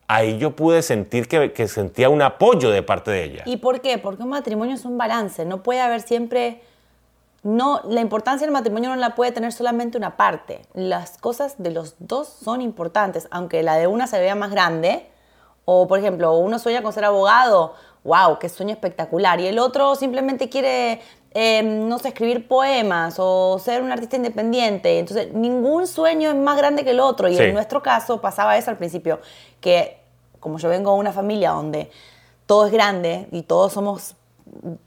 ahí 0.08 0.38
yo 0.38 0.55
pude 0.55 0.82
sentir 0.82 1.27
que, 1.27 1.53
que 1.53 1.67
sentía 1.67 2.10
un 2.10 2.22
apoyo 2.22 2.70
de 2.70 2.84
parte 2.84 3.10
de 3.10 3.24
ella. 3.24 3.43
¿Y 3.46 3.58
por 3.58 3.82
qué? 3.82 3.98
Porque 3.98 4.24
un 4.24 4.29
matrimonio 4.29 4.75
es 4.75 4.86
un 4.86 4.98
balance, 4.98 5.46
no 5.46 5.63
puede 5.63 5.79
haber 5.79 6.01
siempre 6.01 6.62
no, 7.44 7.82
la 7.84 8.00
importancia 8.00 8.48
del 8.48 8.54
matrimonio 8.54 8.90
no 8.90 8.96
la 8.96 9.16
puede 9.16 9.34
tener 9.34 9.52
solamente 9.52 9.98
una 9.98 10.16
parte. 10.16 10.62
Las 10.74 11.18
cosas 11.18 11.56
de 11.58 11.72
los 11.72 11.96
dos 12.00 12.28
son 12.28 12.62
importantes, 12.62 13.28
aunque 13.32 13.64
la 13.64 13.76
de 13.76 13.88
una 13.88 14.08
se 14.08 14.18
vea 14.20 14.34
más 14.34 14.50
grande. 14.50 15.10
O, 15.66 15.88
por 15.88 16.00
ejemplo, 16.00 16.38
uno 16.38 16.58
sueña 16.58 16.82
con 16.82 16.94
ser 16.94 17.04
abogado, 17.04 17.74
wow, 18.06 18.40
qué 18.40 18.48
sueño 18.48 18.72
espectacular. 18.72 19.42
Y 19.42 19.48
el 19.48 19.60
otro 19.60 19.96
simplemente 19.96 20.48
quiere, 20.50 21.02
em, 21.32 21.88
no 21.88 22.00
sé, 22.00 22.10
escribir 22.10 22.48
poemas 22.48 23.16
o 23.18 23.60
ser 23.60 23.82
un 23.82 23.92
artista 23.92 24.16
independiente. 24.16 25.00
Entonces, 25.00 25.34
ningún 25.34 25.86
sueño 25.86 26.30
es 26.30 26.36
más 26.36 26.58
grande 26.58 26.86
que 26.86 26.92
el 26.92 27.02
otro. 27.02 27.28
Y 27.28 27.38
en 27.38 27.54
nuestro 27.54 27.84
caso 27.84 28.22
pasaba 28.22 28.58
eso 28.58 28.72
al 28.72 28.78
principio, 28.78 29.20
que 29.60 30.02
como 30.40 30.60
yo 30.60 30.70
vengo 30.70 30.94
de 30.94 31.00
una 31.00 31.12
familia 31.12 31.52
donde 31.52 31.92
todo 32.46 32.66
es 32.68 32.72
grande 32.72 33.28
y 33.32 33.44
todos 33.44 33.74
somos 33.74 34.16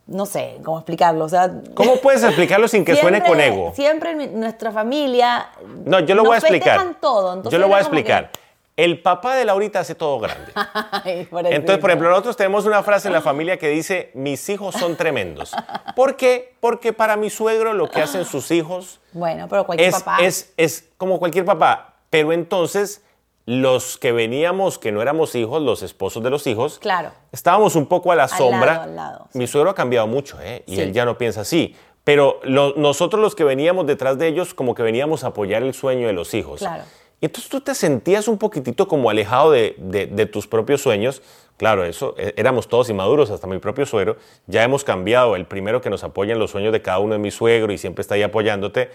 no 0.06 0.26
sé 0.26 0.58
cómo 0.64 0.78
explicarlo. 0.78 1.24
O 1.24 1.28
sea, 1.28 1.50
¿Cómo 1.74 1.96
puedes 1.96 2.22
explicarlo 2.22 2.68
sin 2.68 2.84
que 2.84 2.96
suene 2.96 3.22
con 3.22 3.40
ego? 3.40 3.72
Siempre 3.74 4.12
en 4.12 4.38
nuestra 4.40 4.70
familia. 4.72 5.48
No, 5.84 6.00
yo 6.00 6.14
lo 6.14 6.22
nos 6.22 6.28
voy 6.28 6.34
a 6.34 6.38
explicar. 6.38 6.94
todo. 7.00 7.42
yo 7.50 7.58
lo 7.58 7.66
voy 7.66 7.74
a 7.74 7.78
que- 7.78 7.82
explicar. 7.82 8.30
El 8.76 9.00
papá 9.00 9.34
de 9.36 9.46
Laurita 9.46 9.80
hace 9.80 9.94
todo 9.94 10.18
grande. 10.20 10.52
Ay, 11.02 11.26
Entonces, 11.30 11.78
por 11.78 11.88
ejemplo, 11.88 12.10
nosotros 12.10 12.36
tenemos 12.36 12.66
una 12.66 12.82
frase 12.82 13.08
en 13.08 13.14
la 13.14 13.22
familia 13.22 13.56
que 13.58 13.70
dice, 13.70 14.10
mis 14.12 14.46
hijos 14.50 14.74
son 14.74 14.96
tremendos. 14.96 15.54
¿Por 15.94 16.16
qué? 16.16 16.54
Porque 16.60 16.92
para 16.92 17.16
mi 17.16 17.30
suegro 17.30 17.72
lo 17.72 17.88
que 17.88 18.02
hacen 18.02 18.26
sus 18.26 18.50
hijos 18.50 19.00
Bueno, 19.14 19.46
pero 19.48 19.64
cualquier 19.64 19.88
es, 19.88 19.94
papá. 20.02 20.18
es, 20.22 20.52
es 20.58 20.90
como 20.98 21.18
cualquier 21.18 21.46
papá. 21.46 21.94
Pero 22.10 22.32
entonces, 22.32 23.00
los 23.46 23.96
que 23.96 24.10
veníamos, 24.12 24.78
que 24.78 24.90
no 24.92 25.00
éramos 25.00 25.34
hijos, 25.36 25.62
los 25.62 25.82
esposos 25.82 26.22
de 26.22 26.30
los 26.30 26.46
hijos, 26.48 26.78
Claro. 26.80 27.12
estábamos 27.32 27.76
un 27.76 27.86
poco 27.86 28.10
a 28.12 28.16
la 28.16 28.24
Al 28.24 28.28
sombra. 28.28 28.66
lado, 28.72 28.82
al 28.82 28.96
lado, 28.96 29.28
sí. 29.32 29.38
Mi 29.38 29.46
suegro 29.46 29.70
ha 29.70 29.74
cambiado 29.74 30.06
mucho, 30.08 30.36
¿eh? 30.42 30.64
Y 30.66 30.74
Sí. 30.76 30.80
él 30.82 30.92
ya 30.92 31.04
no 31.04 31.16
piensa 31.16 31.42
así. 31.42 31.74
Pero 32.02 32.40
lo- 32.44 32.74
nosotros 32.76 33.20
los 33.22 33.34
que 33.34 33.44
veníamos 33.44 33.86
detrás 33.86 34.18
de 34.18 34.28
ellos, 34.28 34.52
como 34.54 34.74
que 34.74 34.82
veníamos 34.82 35.24
a 35.24 35.28
apoyar 35.28 35.62
el 35.62 35.74
sueño 35.74 36.06
de 36.08 36.12
los 36.12 36.34
hijos. 36.34 36.58
Claro. 36.60 36.82
Y 37.20 37.26
entonces 37.26 37.50
tú 37.50 37.60
te 37.60 37.74
sentías 37.74 38.28
un 38.28 38.36
poquitito 38.38 38.86
como 38.88 39.08
alejado 39.08 39.50
de, 39.50 39.74
de- 39.78 40.26
tus 40.26 40.46
propios 40.46 40.82
sueños. 40.82 41.22
Claro, 41.56 41.84
eso, 41.84 42.14
eh, 42.18 42.34
éramos 42.36 42.68
todos 42.68 42.90
inmaduros, 42.90 43.30
hasta 43.30 43.46
mi 43.46 43.58
propio 43.58 43.86
suegro. 43.86 44.16
Ya 44.46 44.62
hemos 44.62 44.84
cambiado. 44.84 45.34
El 45.36 45.46
primero 45.46 45.80
que 45.80 45.88
nos 45.88 46.04
apoya 46.04 46.34
en 46.34 46.38
los 46.38 46.50
sueños 46.50 46.72
de 46.72 46.82
cada 46.82 46.98
uno 46.98 47.14
es 47.14 47.20
mi 47.20 47.30
suegro 47.30 47.72
y 47.72 47.78
siempre 47.78 48.02
está 48.02 48.14
ahí 48.16 48.22
apoyándote. 48.22 48.90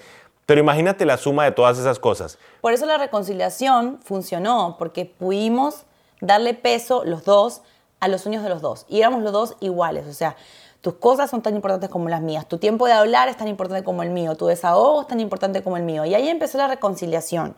Pero 0.45 0.59
imagínate 0.61 1.05
la 1.05 1.17
suma 1.17 1.45
de 1.45 1.51
todas 1.51 1.79
esas 1.79 1.97
cosas. 1.97 2.37
Por 2.61 2.73
eso 2.73 2.85
la 2.85 2.97
reconciliación 2.97 3.99
funcionó, 4.03 4.75
porque 4.77 5.05
pudimos 5.05 5.83
darle 6.19 6.53
peso 6.53 7.03
los 7.05 7.23
dos 7.23 7.61
a 7.99 8.07
los 8.07 8.21
sueños 8.21 8.43
de 8.43 8.49
los 8.49 8.61
dos. 8.61 8.85
Y 8.87 8.99
éramos 8.99 9.23
los 9.23 9.31
dos 9.31 9.55
iguales, 9.59 10.05
o 10.07 10.13
sea, 10.13 10.35
tus 10.81 10.95
cosas 10.95 11.29
son 11.29 11.41
tan 11.43 11.55
importantes 11.55 11.89
como 11.89 12.09
las 12.09 12.21
mías, 12.21 12.47
tu 12.47 12.57
tiempo 12.57 12.87
de 12.87 12.93
hablar 12.93 13.29
es 13.29 13.37
tan 13.37 13.47
importante 13.47 13.83
como 13.83 14.01
el 14.01 14.09
mío, 14.09 14.35
tu 14.35 14.47
desahogo 14.47 15.01
es 15.01 15.07
tan 15.07 15.19
importante 15.19 15.61
como 15.63 15.77
el 15.77 15.83
mío. 15.83 16.05
Y 16.05 16.15
ahí 16.15 16.27
empezó 16.27 16.57
la 16.57 16.67
reconciliación. 16.67 17.55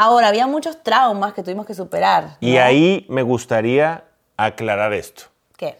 Ahora, 0.00 0.28
había 0.28 0.46
muchos 0.46 0.80
traumas 0.84 1.32
que 1.32 1.42
tuvimos 1.42 1.66
que 1.66 1.74
superar. 1.74 2.36
Y 2.38 2.54
¿no? 2.54 2.62
ahí 2.62 3.04
me 3.08 3.22
gustaría 3.22 4.04
aclarar 4.36 4.92
esto. 4.92 5.24
¿Qué? 5.56 5.76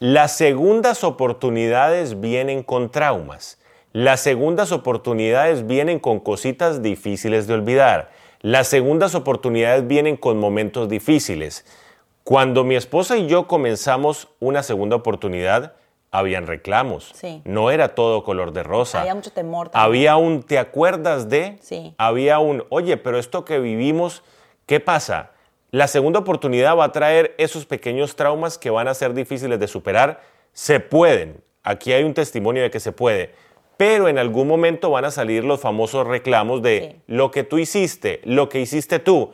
Las 0.00 0.36
segundas 0.36 1.04
oportunidades 1.04 2.20
vienen 2.20 2.64
con 2.64 2.90
traumas. 2.90 3.60
Las 3.92 4.18
segundas 4.18 4.72
oportunidades 4.72 5.64
vienen 5.68 6.00
con 6.00 6.18
cositas 6.18 6.82
difíciles 6.82 7.46
de 7.46 7.54
olvidar. 7.54 8.10
Las 8.40 8.66
segundas 8.66 9.14
oportunidades 9.14 9.86
vienen 9.86 10.16
con 10.16 10.40
momentos 10.40 10.88
difíciles. 10.88 11.64
Cuando 12.24 12.64
mi 12.64 12.74
esposa 12.74 13.16
y 13.16 13.28
yo 13.28 13.46
comenzamos 13.46 14.28
una 14.40 14.64
segunda 14.64 14.96
oportunidad, 14.96 15.74
habían 16.12 16.46
reclamos. 16.46 17.10
Sí. 17.14 17.42
No 17.44 17.70
era 17.70 17.94
todo 17.94 18.22
color 18.22 18.52
de 18.52 18.62
rosa. 18.62 19.00
Había 19.00 19.14
mucho 19.14 19.32
temor 19.32 19.70
también. 19.70 19.84
Había 19.86 20.16
un, 20.16 20.42
¿te 20.42 20.58
acuerdas 20.58 21.28
de? 21.28 21.58
Sí. 21.60 21.94
Había 21.98 22.38
un, 22.38 22.64
oye, 22.68 22.96
pero 22.98 23.18
esto 23.18 23.44
que 23.44 23.58
vivimos, 23.58 24.22
¿qué 24.66 24.78
pasa? 24.78 25.30
La 25.70 25.88
segunda 25.88 26.18
oportunidad 26.20 26.76
va 26.76 26.84
a 26.84 26.92
traer 26.92 27.34
esos 27.38 27.64
pequeños 27.64 28.14
traumas 28.14 28.58
que 28.58 28.68
van 28.70 28.88
a 28.88 28.94
ser 28.94 29.14
difíciles 29.14 29.58
de 29.58 29.66
superar. 29.66 30.20
Se 30.52 30.80
pueden. 30.80 31.42
Aquí 31.62 31.92
hay 31.94 32.04
un 32.04 32.12
testimonio 32.12 32.62
de 32.62 32.70
que 32.70 32.78
se 32.78 32.92
puede. 32.92 33.34
Pero 33.78 34.06
en 34.06 34.18
algún 34.18 34.46
momento 34.46 34.90
van 34.90 35.06
a 35.06 35.10
salir 35.10 35.44
los 35.44 35.60
famosos 35.60 36.06
reclamos 36.06 36.60
de 36.62 36.90
Sí. 36.96 37.02
lo 37.06 37.30
que 37.30 37.42
tú 37.42 37.56
hiciste, 37.58 38.20
lo 38.24 38.50
que 38.50 38.60
hiciste 38.60 38.98
tú. 38.98 39.32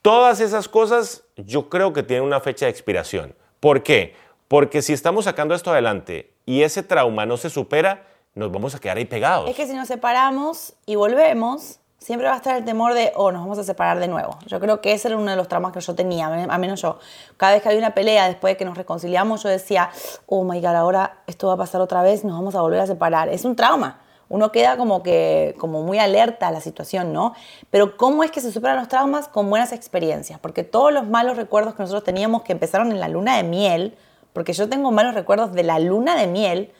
Todas 0.00 0.40
esas 0.40 0.68
cosas 0.68 1.24
yo 1.36 1.68
creo 1.68 1.92
que 1.92 2.02
tienen 2.02 2.24
una 2.24 2.40
fecha 2.40 2.64
de 2.66 2.70
expiración. 2.70 3.34
¿Por 3.60 3.82
qué? 3.82 4.14
Porque 4.48 4.82
si 4.82 4.92
estamos 4.92 5.24
sacando 5.24 5.54
esto 5.54 5.70
adelante 5.70 6.32
y 6.46 6.62
ese 6.62 6.82
trauma 6.82 7.26
no 7.26 7.36
se 7.36 7.50
supera, 7.50 8.06
nos 8.34 8.52
vamos 8.52 8.74
a 8.74 8.78
quedar 8.78 8.96
ahí 8.96 9.04
pegados. 9.04 9.48
Es 9.48 9.56
que 9.56 9.66
si 9.66 9.74
nos 9.74 9.88
separamos 9.88 10.74
y 10.86 10.96
volvemos, 10.96 11.78
siempre 11.98 12.28
va 12.28 12.34
a 12.34 12.36
estar 12.36 12.56
el 12.56 12.64
temor 12.64 12.92
de, 12.92 13.12
oh, 13.16 13.32
nos 13.32 13.40
vamos 13.40 13.58
a 13.58 13.64
separar 13.64 13.98
de 13.98 14.08
nuevo. 14.08 14.38
Yo 14.46 14.60
creo 14.60 14.82
que 14.82 14.92
ese 14.92 15.08
era 15.08 15.16
uno 15.16 15.30
de 15.30 15.36
los 15.36 15.48
traumas 15.48 15.72
que 15.72 15.80
yo 15.80 15.94
tenía, 15.94 16.26
a 16.26 16.58
menos 16.58 16.82
yo. 16.82 16.98
Cada 17.38 17.54
vez 17.54 17.62
que 17.62 17.68
había 17.68 17.78
una 17.78 17.94
pelea, 17.94 18.28
después 18.28 18.52
de 18.52 18.56
que 18.58 18.66
nos 18.66 18.76
reconciliamos, 18.76 19.42
yo 19.42 19.48
decía, 19.48 19.88
oh 20.26 20.44
my 20.44 20.60
God, 20.60 20.74
ahora 20.74 21.22
esto 21.26 21.46
va 21.46 21.54
a 21.54 21.56
pasar 21.56 21.80
otra 21.80 22.02
vez, 22.02 22.22
nos 22.22 22.36
vamos 22.36 22.54
a 22.54 22.60
volver 22.60 22.80
a 22.80 22.86
separar. 22.86 23.30
Es 23.30 23.46
un 23.46 23.56
trauma. 23.56 24.00
Uno 24.28 24.52
queda 24.52 24.76
como 24.76 25.02
que 25.02 25.54
como 25.58 25.82
muy 25.82 25.98
alerta 25.98 26.48
a 26.48 26.50
la 26.50 26.60
situación, 26.60 27.12
¿no? 27.12 27.34
Pero 27.70 27.96
¿cómo 27.96 28.24
es 28.24 28.30
que 28.30 28.40
se 28.40 28.52
superan 28.52 28.76
los 28.76 28.88
traumas? 28.88 29.28
Con 29.28 29.48
buenas 29.48 29.72
experiencias. 29.72 30.38
Porque 30.38 30.64
todos 30.64 30.92
los 30.92 31.06
malos 31.08 31.36
recuerdos 31.36 31.74
que 31.74 31.82
nosotros 31.82 32.04
teníamos 32.04 32.42
que 32.42 32.52
empezaron 32.52 32.90
en 32.90 33.00
la 33.00 33.08
luna 33.08 33.36
de 33.36 33.44
miel, 33.44 33.96
porque 34.34 34.52
yo 34.52 34.68
tengo 34.68 34.90
malos 34.90 35.14
recuerdos 35.14 35.52
de 35.52 35.62
la 35.62 35.78
luna 35.78 36.16
de 36.16 36.26
miel, 36.26 36.72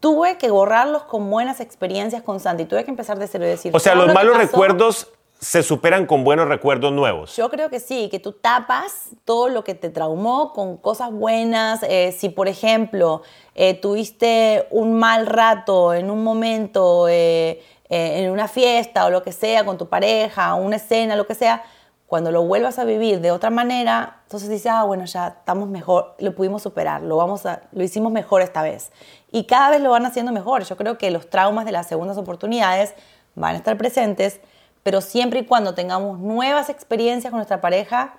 tuve 0.00 0.38
que 0.38 0.50
borrarlos 0.50 1.04
con 1.04 1.30
buenas 1.30 1.60
experiencias 1.60 2.22
con 2.22 2.40
Santi. 2.40 2.64
Tuve 2.64 2.84
que 2.84 2.90
empezar 2.90 3.18
de 3.18 3.28
cero 3.28 3.44
y 3.44 3.48
decir. 3.48 3.76
O 3.76 3.78
sea, 3.78 3.94
los 3.94 4.08
lo 4.08 4.14
malos 4.14 4.32
pasó, 4.32 4.46
recuerdos 4.46 5.08
se 5.38 5.62
superan 5.62 6.06
con 6.06 6.24
buenos 6.24 6.48
recuerdos 6.48 6.92
nuevos. 6.92 7.36
Yo 7.36 7.50
creo 7.50 7.68
que 7.68 7.80
sí, 7.80 8.08
que 8.10 8.18
tú 8.18 8.32
tapas 8.32 9.10
todo 9.24 9.50
lo 9.50 9.62
que 9.62 9.74
te 9.74 9.90
traumó 9.90 10.54
con 10.54 10.78
cosas 10.78 11.12
buenas. 11.12 11.82
Eh, 11.82 12.14
si, 12.18 12.30
por 12.30 12.48
ejemplo, 12.48 13.22
eh, 13.54 13.74
tuviste 13.74 14.66
un 14.70 14.98
mal 14.98 15.26
rato 15.26 15.92
en 15.92 16.10
un 16.10 16.24
momento, 16.24 17.08
eh, 17.08 17.62
en 17.90 18.30
una 18.30 18.48
fiesta 18.48 19.04
o 19.04 19.10
lo 19.10 19.22
que 19.22 19.32
sea, 19.32 19.64
con 19.64 19.76
tu 19.76 19.88
pareja, 19.88 20.54
una 20.54 20.76
escena, 20.76 21.16
lo 21.16 21.26
que 21.26 21.34
sea, 21.34 21.62
cuando 22.10 22.32
lo 22.32 22.42
vuelvas 22.42 22.80
a 22.80 22.84
vivir 22.84 23.20
de 23.20 23.30
otra 23.30 23.50
manera, 23.50 24.16
entonces 24.24 24.48
dices, 24.48 24.66
ah, 24.66 24.82
bueno, 24.82 25.04
ya 25.04 25.28
estamos 25.28 25.68
mejor, 25.68 26.16
lo 26.18 26.34
pudimos 26.34 26.60
superar, 26.60 27.02
lo, 27.02 27.16
vamos 27.16 27.46
a, 27.46 27.62
lo 27.70 27.84
hicimos 27.84 28.10
mejor 28.10 28.42
esta 28.42 28.62
vez. 28.62 28.90
Y 29.30 29.44
cada 29.44 29.70
vez 29.70 29.80
lo 29.80 29.90
van 29.90 30.04
haciendo 30.04 30.32
mejor. 30.32 30.64
Yo 30.64 30.76
creo 30.76 30.98
que 30.98 31.12
los 31.12 31.30
traumas 31.30 31.66
de 31.66 31.70
las 31.70 31.86
segundas 31.86 32.18
oportunidades 32.18 32.94
van 33.36 33.54
a 33.54 33.58
estar 33.58 33.78
presentes, 33.78 34.40
pero 34.82 35.02
siempre 35.02 35.38
y 35.38 35.44
cuando 35.44 35.74
tengamos 35.74 36.18
nuevas 36.18 36.68
experiencias 36.68 37.30
con 37.30 37.38
nuestra 37.38 37.60
pareja, 37.60 38.16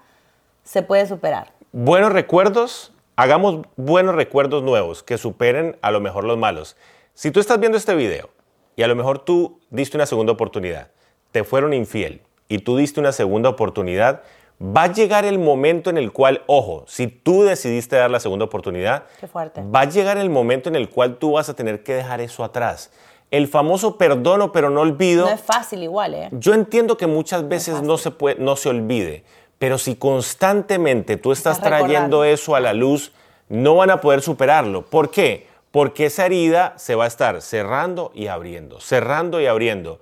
se 0.63 0.83
puede 0.83 1.05
superar. 1.05 1.51
Buenos 1.73 2.13
recuerdos, 2.13 2.93
hagamos 3.17 3.65
buenos 3.75 4.15
recuerdos 4.15 4.63
nuevos 4.63 5.03
que 5.03 5.17
superen 5.17 5.77
a 5.81 5.91
lo 5.91 5.99
mejor 5.99 6.23
los 6.23 6.37
malos. 6.37 6.77
Si 7.13 7.29
tú 7.29 7.41
estás 7.41 7.59
viendo 7.59 7.77
este 7.77 7.93
video 7.93 8.29
y 8.77 8.83
a 8.83 8.87
lo 8.87 8.95
mejor 8.95 9.19
tú 9.19 9.59
diste 9.69 9.97
una 9.97 10.05
segunda 10.05 10.31
oportunidad, 10.31 10.91
te 11.33 11.43
fueron 11.43 11.73
infiel 11.73 12.21
y 12.51 12.59
tú 12.59 12.75
diste 12.75 12.99
una 12.99 13.13
segunda 13.13 13.47
oportunidad, 13.47 14.23
va 14.61 14.83
a 14.83 14.91
llegar 14.91 15.23
el 15.23 15.39
momento 15.39 15.89
en 15.89 15.97
el 15.97 16.11
cual, 16.11 16.43
ojo, 16.47 16.83
si 16.85 17.07
tú 17.07 17.43
decidiste 17.43 17.95
dar 17.95 18.11
la 18.11 18.19
segunda 18.19 18.43
oportunidad, 18.43 19.05
Qué 19.21 19.27
fuerte. 19.27 19.63
va 19.73 19.81
a 19.81 19.85
llegar 19.85 20.17
el 20.17 20.29
momento 20.29 20.67
en 20.67 20.75
el 20.75 20.89
cual 20.89 21.15
tú 21.15 21.31
vas 21.31 21.47
a 21.47 21.53
tener 21.53 21.81
que 21.81 21.93
dejar 21.93 22.19
eso 22.19 22.43
atrás. 22.43 22.91
El 23.31 23.47
famoso 23.47 23.97
perdono 23.97 24.51
pero 24.51 24.69
no 24.69 24.81
olvido. 24.81 25.27
No 25.27 25.31
es 25.31 25.39
fácil 25.39 25.81
igual, 25.83 26.13
¿eh? 26.13 26.29
Yo 26.33 26.53
entiendo 26.53 26.97
que 26.97 27.07
muchas 27.07 27.47
veces 27.47 27.81
no 27.83 27.97
se, 27.97 28.11
puede, 28.11 28.35
no 28.35 28.57
se 28.57 28.67
olvide, 28.67 29.23
pero 29.57 29.77
si 29.77 29.95
constantemente 29.95 31.15
tú 31.15 31.31
estás 31.31 31.55
Estás 31.55 31.69
trayendo 31.69 32.25
eso 32.25 32.53
a 32.55 32.59
la 32.59 32.73
luz, 32.73 33.13
no 33.47 33.77
van 33.77 33.91
a 33.91 34.01
poder 34.01 34.21
superarlo. 34.21 34.81
¿Por 34.81 35.09
qué? 35.09 35.47
Porque 35.71 36.07
esa 36.07 36.25
herida 36.25 36.73
se 36.75 36.95
va 36.95 37.05
a 37.05 37.07
estar 37.07 37.41
cerrando 37.41 38.11
y 38.13 38.27
abriendo, 38.27 38.81
cerrando 38.81 39.39
y 39.39 39.45
abriendo. 39.45 40.01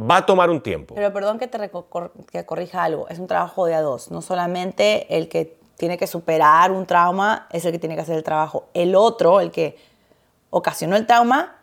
Va 0.00 0.18
a 0.18 0.26
tomar 0.26 0.48
un 0.50 0.60
tiempo. 0.60 0.94
Pero 0.94 1.12
perdón 1.12 1.38
que 1.38 1.48
te 1.48 1.58
que 2.30 2.46
corrija 2.46 2.84
algo, 2.84 3.08
es 3.08 3.18
un 3.18 3.26
trabajo 3.26 3.66
de 3.66 3.74
a 3.74 3.80
dos, 3.80 4.10
no 4.10 4.22
solamente 4.22 5.16
el 5.16 5.28
que 5.28 5.56
tiene 5.76 5.96
que 5.98 6.06
superar 6.06 6.70
un 6.72 6.86
trauma 6.86 7.46
es 7.52 7.64
el 7.64 7.72
que 7.72 7.78
tiene 7.78 7.94
que 7.94 8.02
hacer 8.02 8.16
el 8.16 8.22
trabajo, 8.24 8.66
el 8.74 8.94
otro, 8.94 9.40
el 9.40 9.50
que 9.50 9.76
ocasionó 10.50 10.96
el 10.96 11.06
trauma, 11.06 11.54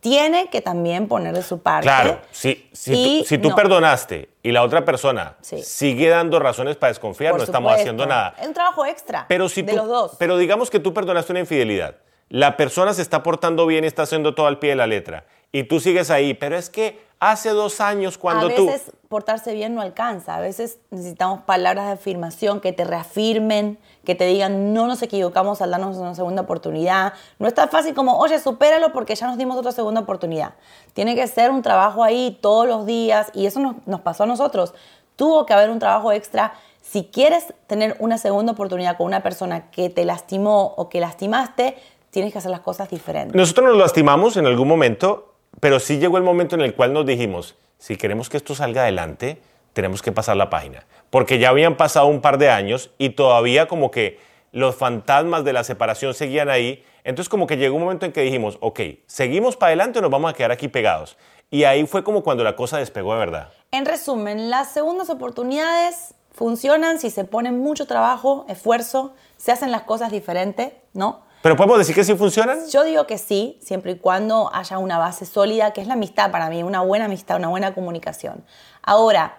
tiene 0.00 0.48
que 0.50 0.60
también 0.60 1.06
poner 1.06 1.32
de 1.32 1.42
su 1.44 1.60
parte. 1.60 1.84
Claro, 1.84 2.18
si, 2.32 2.56
tú, 2.72 3.24
si 3.24 3.38
tú 3.38 3.50
no. 3.50 3.54
perdonaste 3.54 4.30
y 4.42 4.50
la 4.50 4.64
otra 4.64 4.84
persona 4.84 5.36
Sí. 5.42 5.62
sigue 5.62 6.08
dando 6.08 6.40
razones 6.40 6.76
para 6.76 6.88
desconfiar, 6.90 7.30
Por 7.32 7.40
no 7.40 7.44
estamos 7.44 7.72
haciendo 7.72 8.04
nada. 8.04 8.34
Es 8.40 8.48
un 8.48 8.52
trabajo 8.54 8.84
extra 8.84 9.26
Pero 9.28 9.48
si 9.48 9.62
de 9.62 9.70
tú, 9.72 9.76
los 9.78 9.86
dos. 9.88 10.16
Pero 10.18 10.38
digamos 10.38 10.70
que 10.70 10.80
tú 10.80 10.92
perdonaste 10.92 11.32
una 11.32 11.40
infidelidad. 11.40 11.94
La 12.28 12.56
persona 12.56 12.94
se 12.94 13.02
está 13.02 13.22
portando 13.22 13.64
bien 13.66 13.84
y 13.84 13.86
está 13.86 14.02
haciendo 14.02 14.34
todo 14.34 14.46
al 14.48 14.58
pie 14.58 14.70
de 14.70 14.76
la 14.76 14.88
letra. 14.88 15.24
Y 15.52 15.64
tú 15.64 15.78
sigues 15.78 16.10
ahí. 16.10 16.34
Pero 16.34 16.56
es 16.56 16.68
que 16.68 16.98
hace 17.22 17.50
dos 17.50 17.80
años 17.80 18.18
cuando 18.18 18.48
a 18.48 18.54
tú... 18.54 18.66
veces 18.66 18.90
portarse 19.08 19.54
bien 19.54 19.76
no 19.76 19.80
alcanza. 19.80 20.34
A 20.34 20.40
veces 20.40 20.78
necesitamos 20.90 21.42
palabras 21.42 21.86
de 21.86 21.92
afirmación 21.92 22.60
que 22.60 22.72
te 22.72 22.82
reafirmen, 22.82 23.78
que 24.04 24.16
te 24.16 24.26
digan 24.26 24.74
no 24.74 24.88
nos 24.88 25.02
equivocamos 25.02 25.62
al 25.62 25.70
darnos 25.70 25.96
una 25.98 26.16
segunda 26.16 26.42
oportunidad. 26.42 27.12
No 27.38 27.46
es 27.46 27.54
tan 27.54 27.68
fácil 27.68 27.94
como, 27.94 28.18
oye, 28.18 28.40
supéralo 28.40 28.92
porque 28.92 29.14
ya 29.14 29.28
nos 29.28 29.38
dimos 29.38 29.56
otra 29.56 29.70
segunda 29.70 30.00
oportunidad. 30.00 30.54
Tiene 30.94 31.14
que 31.14 31.24
ser 31.28 31.52
un 31.52 31.62
trabajo 31.62 32.02
ahí 32.02 32.38
todos 32.40 32.66
los 32.66 32.86
días 32.86 33.30
y 33.34 33.46
eso 33.46 33.60
nos, 33.60 33.76
nos 33.86 34.00
pasó 34.00 34.24
a 34.24 34.26
nosotros. 34.26 34.74
Tuvo 35.14 35.46
que 35.46 35.52
haber 35.52 35.70
un 35.70 35.78
trabajo 35.78 36.10
extra. 36.10 36.54
Si 36.80 37.04
quieres 37.04 37.54
tener 37.68 37.94
una 38.00 38.18
segunda 38.18 38.52
oportunidad 38.52 38.96
con 38.96 39.06
una 39.06 39.22
persona 39.22 39.70
que 39.70 39.90
te 39.90 40.04
lastimó 40.04 40.74
o 40.76 40.88
que 40.88 40.98
lastimaste, 40.98 41.76
tienes 42.10 42.32
que 42.32 42.38
hacer 42.38 42.50
las 42.50 42.60
cosas 42.60 42.90
diferentes. 42.90 43.36
Nosotros 43.36 43.68
nos 43.68 43.76
lastimamos 43.76 44.36
en 44.36 44.46
algún 44.46 44.66
momento, 44.66 45.31
pero 45.60 45.80
sí 45.80 45.98
llegó 45.98 46.16
el 46.16 46.22
momento 46.22 46.54
en 46.54 46.62
el 46.62 46.74
cual 46.74 46.92
nos 46.92 47.06
dijimos, 47.06 47.56
si 47.78 47.96
queremos 47.96 48.28
que 48.28 48.36
esto 48.36 48.54
salga 48.54 48.82
adelante, 48.82 49.40
tenemos 49.72 50.02
que 50.02 50.12
pasar 50.12 50.36
la 50.36 50.50
página. 50.50 50.84
Porque 51.10 51.38
ya 51.38 51.50
habían 51.50 51.76
pasado 51.76 52.06
un 52.06 52.20
par 52.20 52.38
de 52.38 52.50
años 52.50 52.90
y 52.98 53.10
todavía 53.10 53.66
como 53.66 53.90
que 53.90 54.18
los 54.52 54.76
fantasmas 54.76 55.44
de 55.44 55.52
la 55.52 55.64
separación 55.64 56.14
seguían 56.14 56.48
ahí. 56.48 56.84
Entonces 57.04 57.28
como 57.28 57.46
que 57.46 57.56
llegó 57.56 57.76
un 57.76 57.82
momento 57.82 58.06
en 58.06 58.12
que 58.12 58.22
dijimos, 58.22 58.58
ok, 58.60 58.80
¿seguimos 59.06 59.56
para 59.56 59.68
adelante 59.68 59.98
o 59.98 60.02
nos 60.02 60.10
vamos 60.10 60.30
a 60.30 60.34
quedar 60.34 60.52
aquí 60.52 60.68
pegados? 60.68 61.16
Y 61.50 61.64
ahí 61.64 61.86
fue 61.86 62.04
como 62.04 62.22
cuando 62.22 62.44
la 62.44 62.56
cosa 62.56 62.78
despegó 62.78 63.12
de 63.14 63.18
verdad. 63.18 63.52
En 63.72 63.84
resumen, 63.84 64.48
las 64.48 64.72
segundas 64.72 65.10
oportunidades 65.10 66.14
funcionan 66.32 66.98
si 66.98 67.10
se 67.10 67.24
pone 67.24 67.52
mucho 67.52 67.86
trabajo, 67.86 68.46
esfuerzo, 68.48 69.14
se 69.36 69.52
hacen 69.52 69.70
las 69.70 69.82
cosas 69.82 70.10
diferentes, 70.10 70.72
¿no? 70.94 71.20
Pero 71.42 71.56
podemos 71.56 71.78
decir 71.78 71.94
que 71.94 72.04
sí 72.04 72.14
funcionan. 72.14 72.68
Yo 72.68 72.84
digo 72.84 73.06
que 73.06 73.18
sí, 73.18 73.58
siempre 73.60 73.92
y 73.92 73.98
cuando 73.98 74.50
haya 74.54 74.78
una 74.78 74.98
base 74.98 75.26
sólida, 75.26 75.72
que 75.72 75.80
es 75.80 75.88
la 75.88 75.94
amistad 75.94 76.30
para 76.30 76.48
mí, 76.48 76.62
una 76.62 76.82
buena 76.82 77.06
amistad, 77.06 77.36
una 77.36 77.48
buena 77.48 77.74
comunicación. 77.74 78.44
Ahora, 78.82 79.38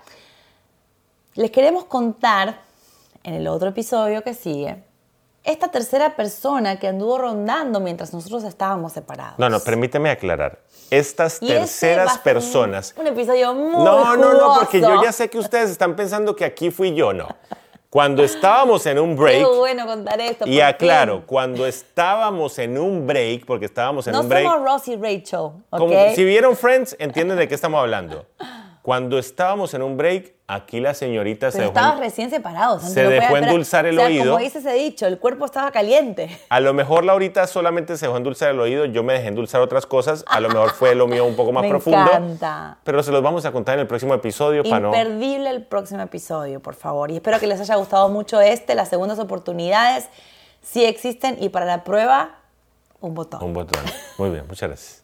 les 1.36 1.50
queremos 1.50 1.86
contar 1.86 2.60
en 3.24 3.36
el 3.36 3.48
otro 3.48 3.70
episodio 3.70 4.22
que 4.22 4.34
sigue 4.34 4.84
esta 5.44 5.70
tercera 5.70 6.16
persona 6.16 6.80
que 6.80 6.88
anduvo 6.88 7.18
rondando 7.18 7.80
mientras 7.80 8.14
nosotros 8.14 8.44
estábamos 8.46 8.94
separados. 8.94 9.38
No, 9.38 9.50
no, 9.50 9.60
permíteme 9.60 10.10
aclarar. 10.10 10.60
Estas 10.90 11.40
terceras 11.40 12.18
personas. 12.20 12.94
Un, 12.98 13.08
episodio 13.08 13.54
muy 13.54 13.84
No, 13.84 14.16
no, 14.16 14.34
no, 14.34 14.56
porque 14.60 14.80
yo 14.80 15.04
ya 15.04 15.12
sé 15.12 15.30
que 15.30 15.38
ustedes 15.38 15.70
están 15.70 15.96
pensando 15.96 16.36
que 16.36 16.46
aquí 16.46 16.72
fui 16.72 16.94
yo, 16.94 17.14
no. 17.14 17.28
Cuando 17.94 18.24
estábamos 18.24 18.88
en 18.88 18.98
un 18.98 19.16
break. 19.16 19.38
Qué 19.38 19.56
bueno 19.56 19.86
contar 19.86 20.20
esto. 20.20 20.48
Y 20.48 20.60
aclaro, 20.62 21.28
cuando 21.28 21.68
estábamos 21.68 22.58
en 22.58 22.80
un 22.80 23.06
break, 23.06 23.46
porque 23.46 23.66
estábamos 23.66 24.08
en 24.08 24.16
un 24.16 24.28
break. 24.28 24.46
No 24.46 24.52
somos 24.54 24.66
Ross 24.68 24.88
y 24.88 24.96
Rachel, 24.96 25.62
¿ok? 25.70 26.16
si 26.16 26.26
vieron 26.26 26.58
Friends, 26.58 26.96
entienden 26.98 27.38
de 27.38 27.48
qué 27.48 27.54
estamos 27.54 27.80
hablando. 27.80 28.26
Cuando 28.82 29.20
estábamos 29.20 29.76
en 29.76 29.84
un 29.84 29.96
break, 29.96 30.33
aquí 30.48 30.80
la 30.80 30.94
señorita 30.94 31.52
se 31.52 31.62
dejó. 31.62 31.96
recién 32.00 32.30
separados. 32.30 32.84
Se 32.84 33.04
dejó 33.08 33.38
endulzar 33.38 33.86
el 33.86 34.00
oído. 34.00 34.34
Como 34.34 34.44
dice 34.44 34.60
ese 34.60 34.74
dicho, 34.74 35.06
el 35.08 35.20
cuerpo 35.20 35.46
estaba 35.46 35.72
caliente. 35.72 36.38
A 36.50 36.60
lo 36.60 36.74
mejor 36.74 37.04
Laurita 37.04 37.48
solamente 37.48 37.98
se 37.98 38.06
dejó 38.06 38.18
endulzar 38.18 38.52
el 38.52 38.60
oído, 38.60 38.86
yo 38.86 39.04
me 39.04 39.14
dejé 39.14 39.28
endulzar 39.28 39.62
otras 39.62 39.86
cosas. 39.86 40.24
A 40.28 40.40
lo 40.40 40.50
mejor 40.50 40.72
fue 40.72 40.96
lo 40.96 41.08
mío 41.08 41.26
un 41.26 41.36
poco 41.36 41.52
más 41.54 41.64
me 41.64 41.70
profundo. 41.70 42.00
Encanta. 42.00 42.78
Pero 42.84 43.04
se 43.04 43.12
los 43.12 43.22
vamos 43.22 43.46
a 43.46 43.52
contar 43.52 43.76
en 43.76 43.82
el 43.82 43.88
próximo 43.88 44.14
episodio. 44.14 44.64
Imperdible 44.64 45.50
el 45.50 45.64
próximo 45.64 46.02
episodio, 46.02 46.60
por 46.60 46.76
favor. 46.76 47.12
Y 47.12 47.16
espero 47.16 47.40
que 47.40 47.48
les 47.48 47.60
haya 47.60 47.76
gustado 47.76 48.10
mucho 48.10 48.42
este, 48.42 48.76
las 48.76 48.90
segundas 48.90 49.20
oportunidades, 49.20 50.10
si 50.62 50.84
existen. 50.86 51.38
Y 51.40 51.50
para 51.50 51.66
la 51.66 51.84
prueba, 51.84 52.38
un 53.00 53.14
botón. 53.14 53.44
Un 53.44 53.54
botón. 53.54 53.84
Muy 54.18 54.30
bien, 54.30 54.46
muchas 54.48 54.70
gracias. 54.70 55.04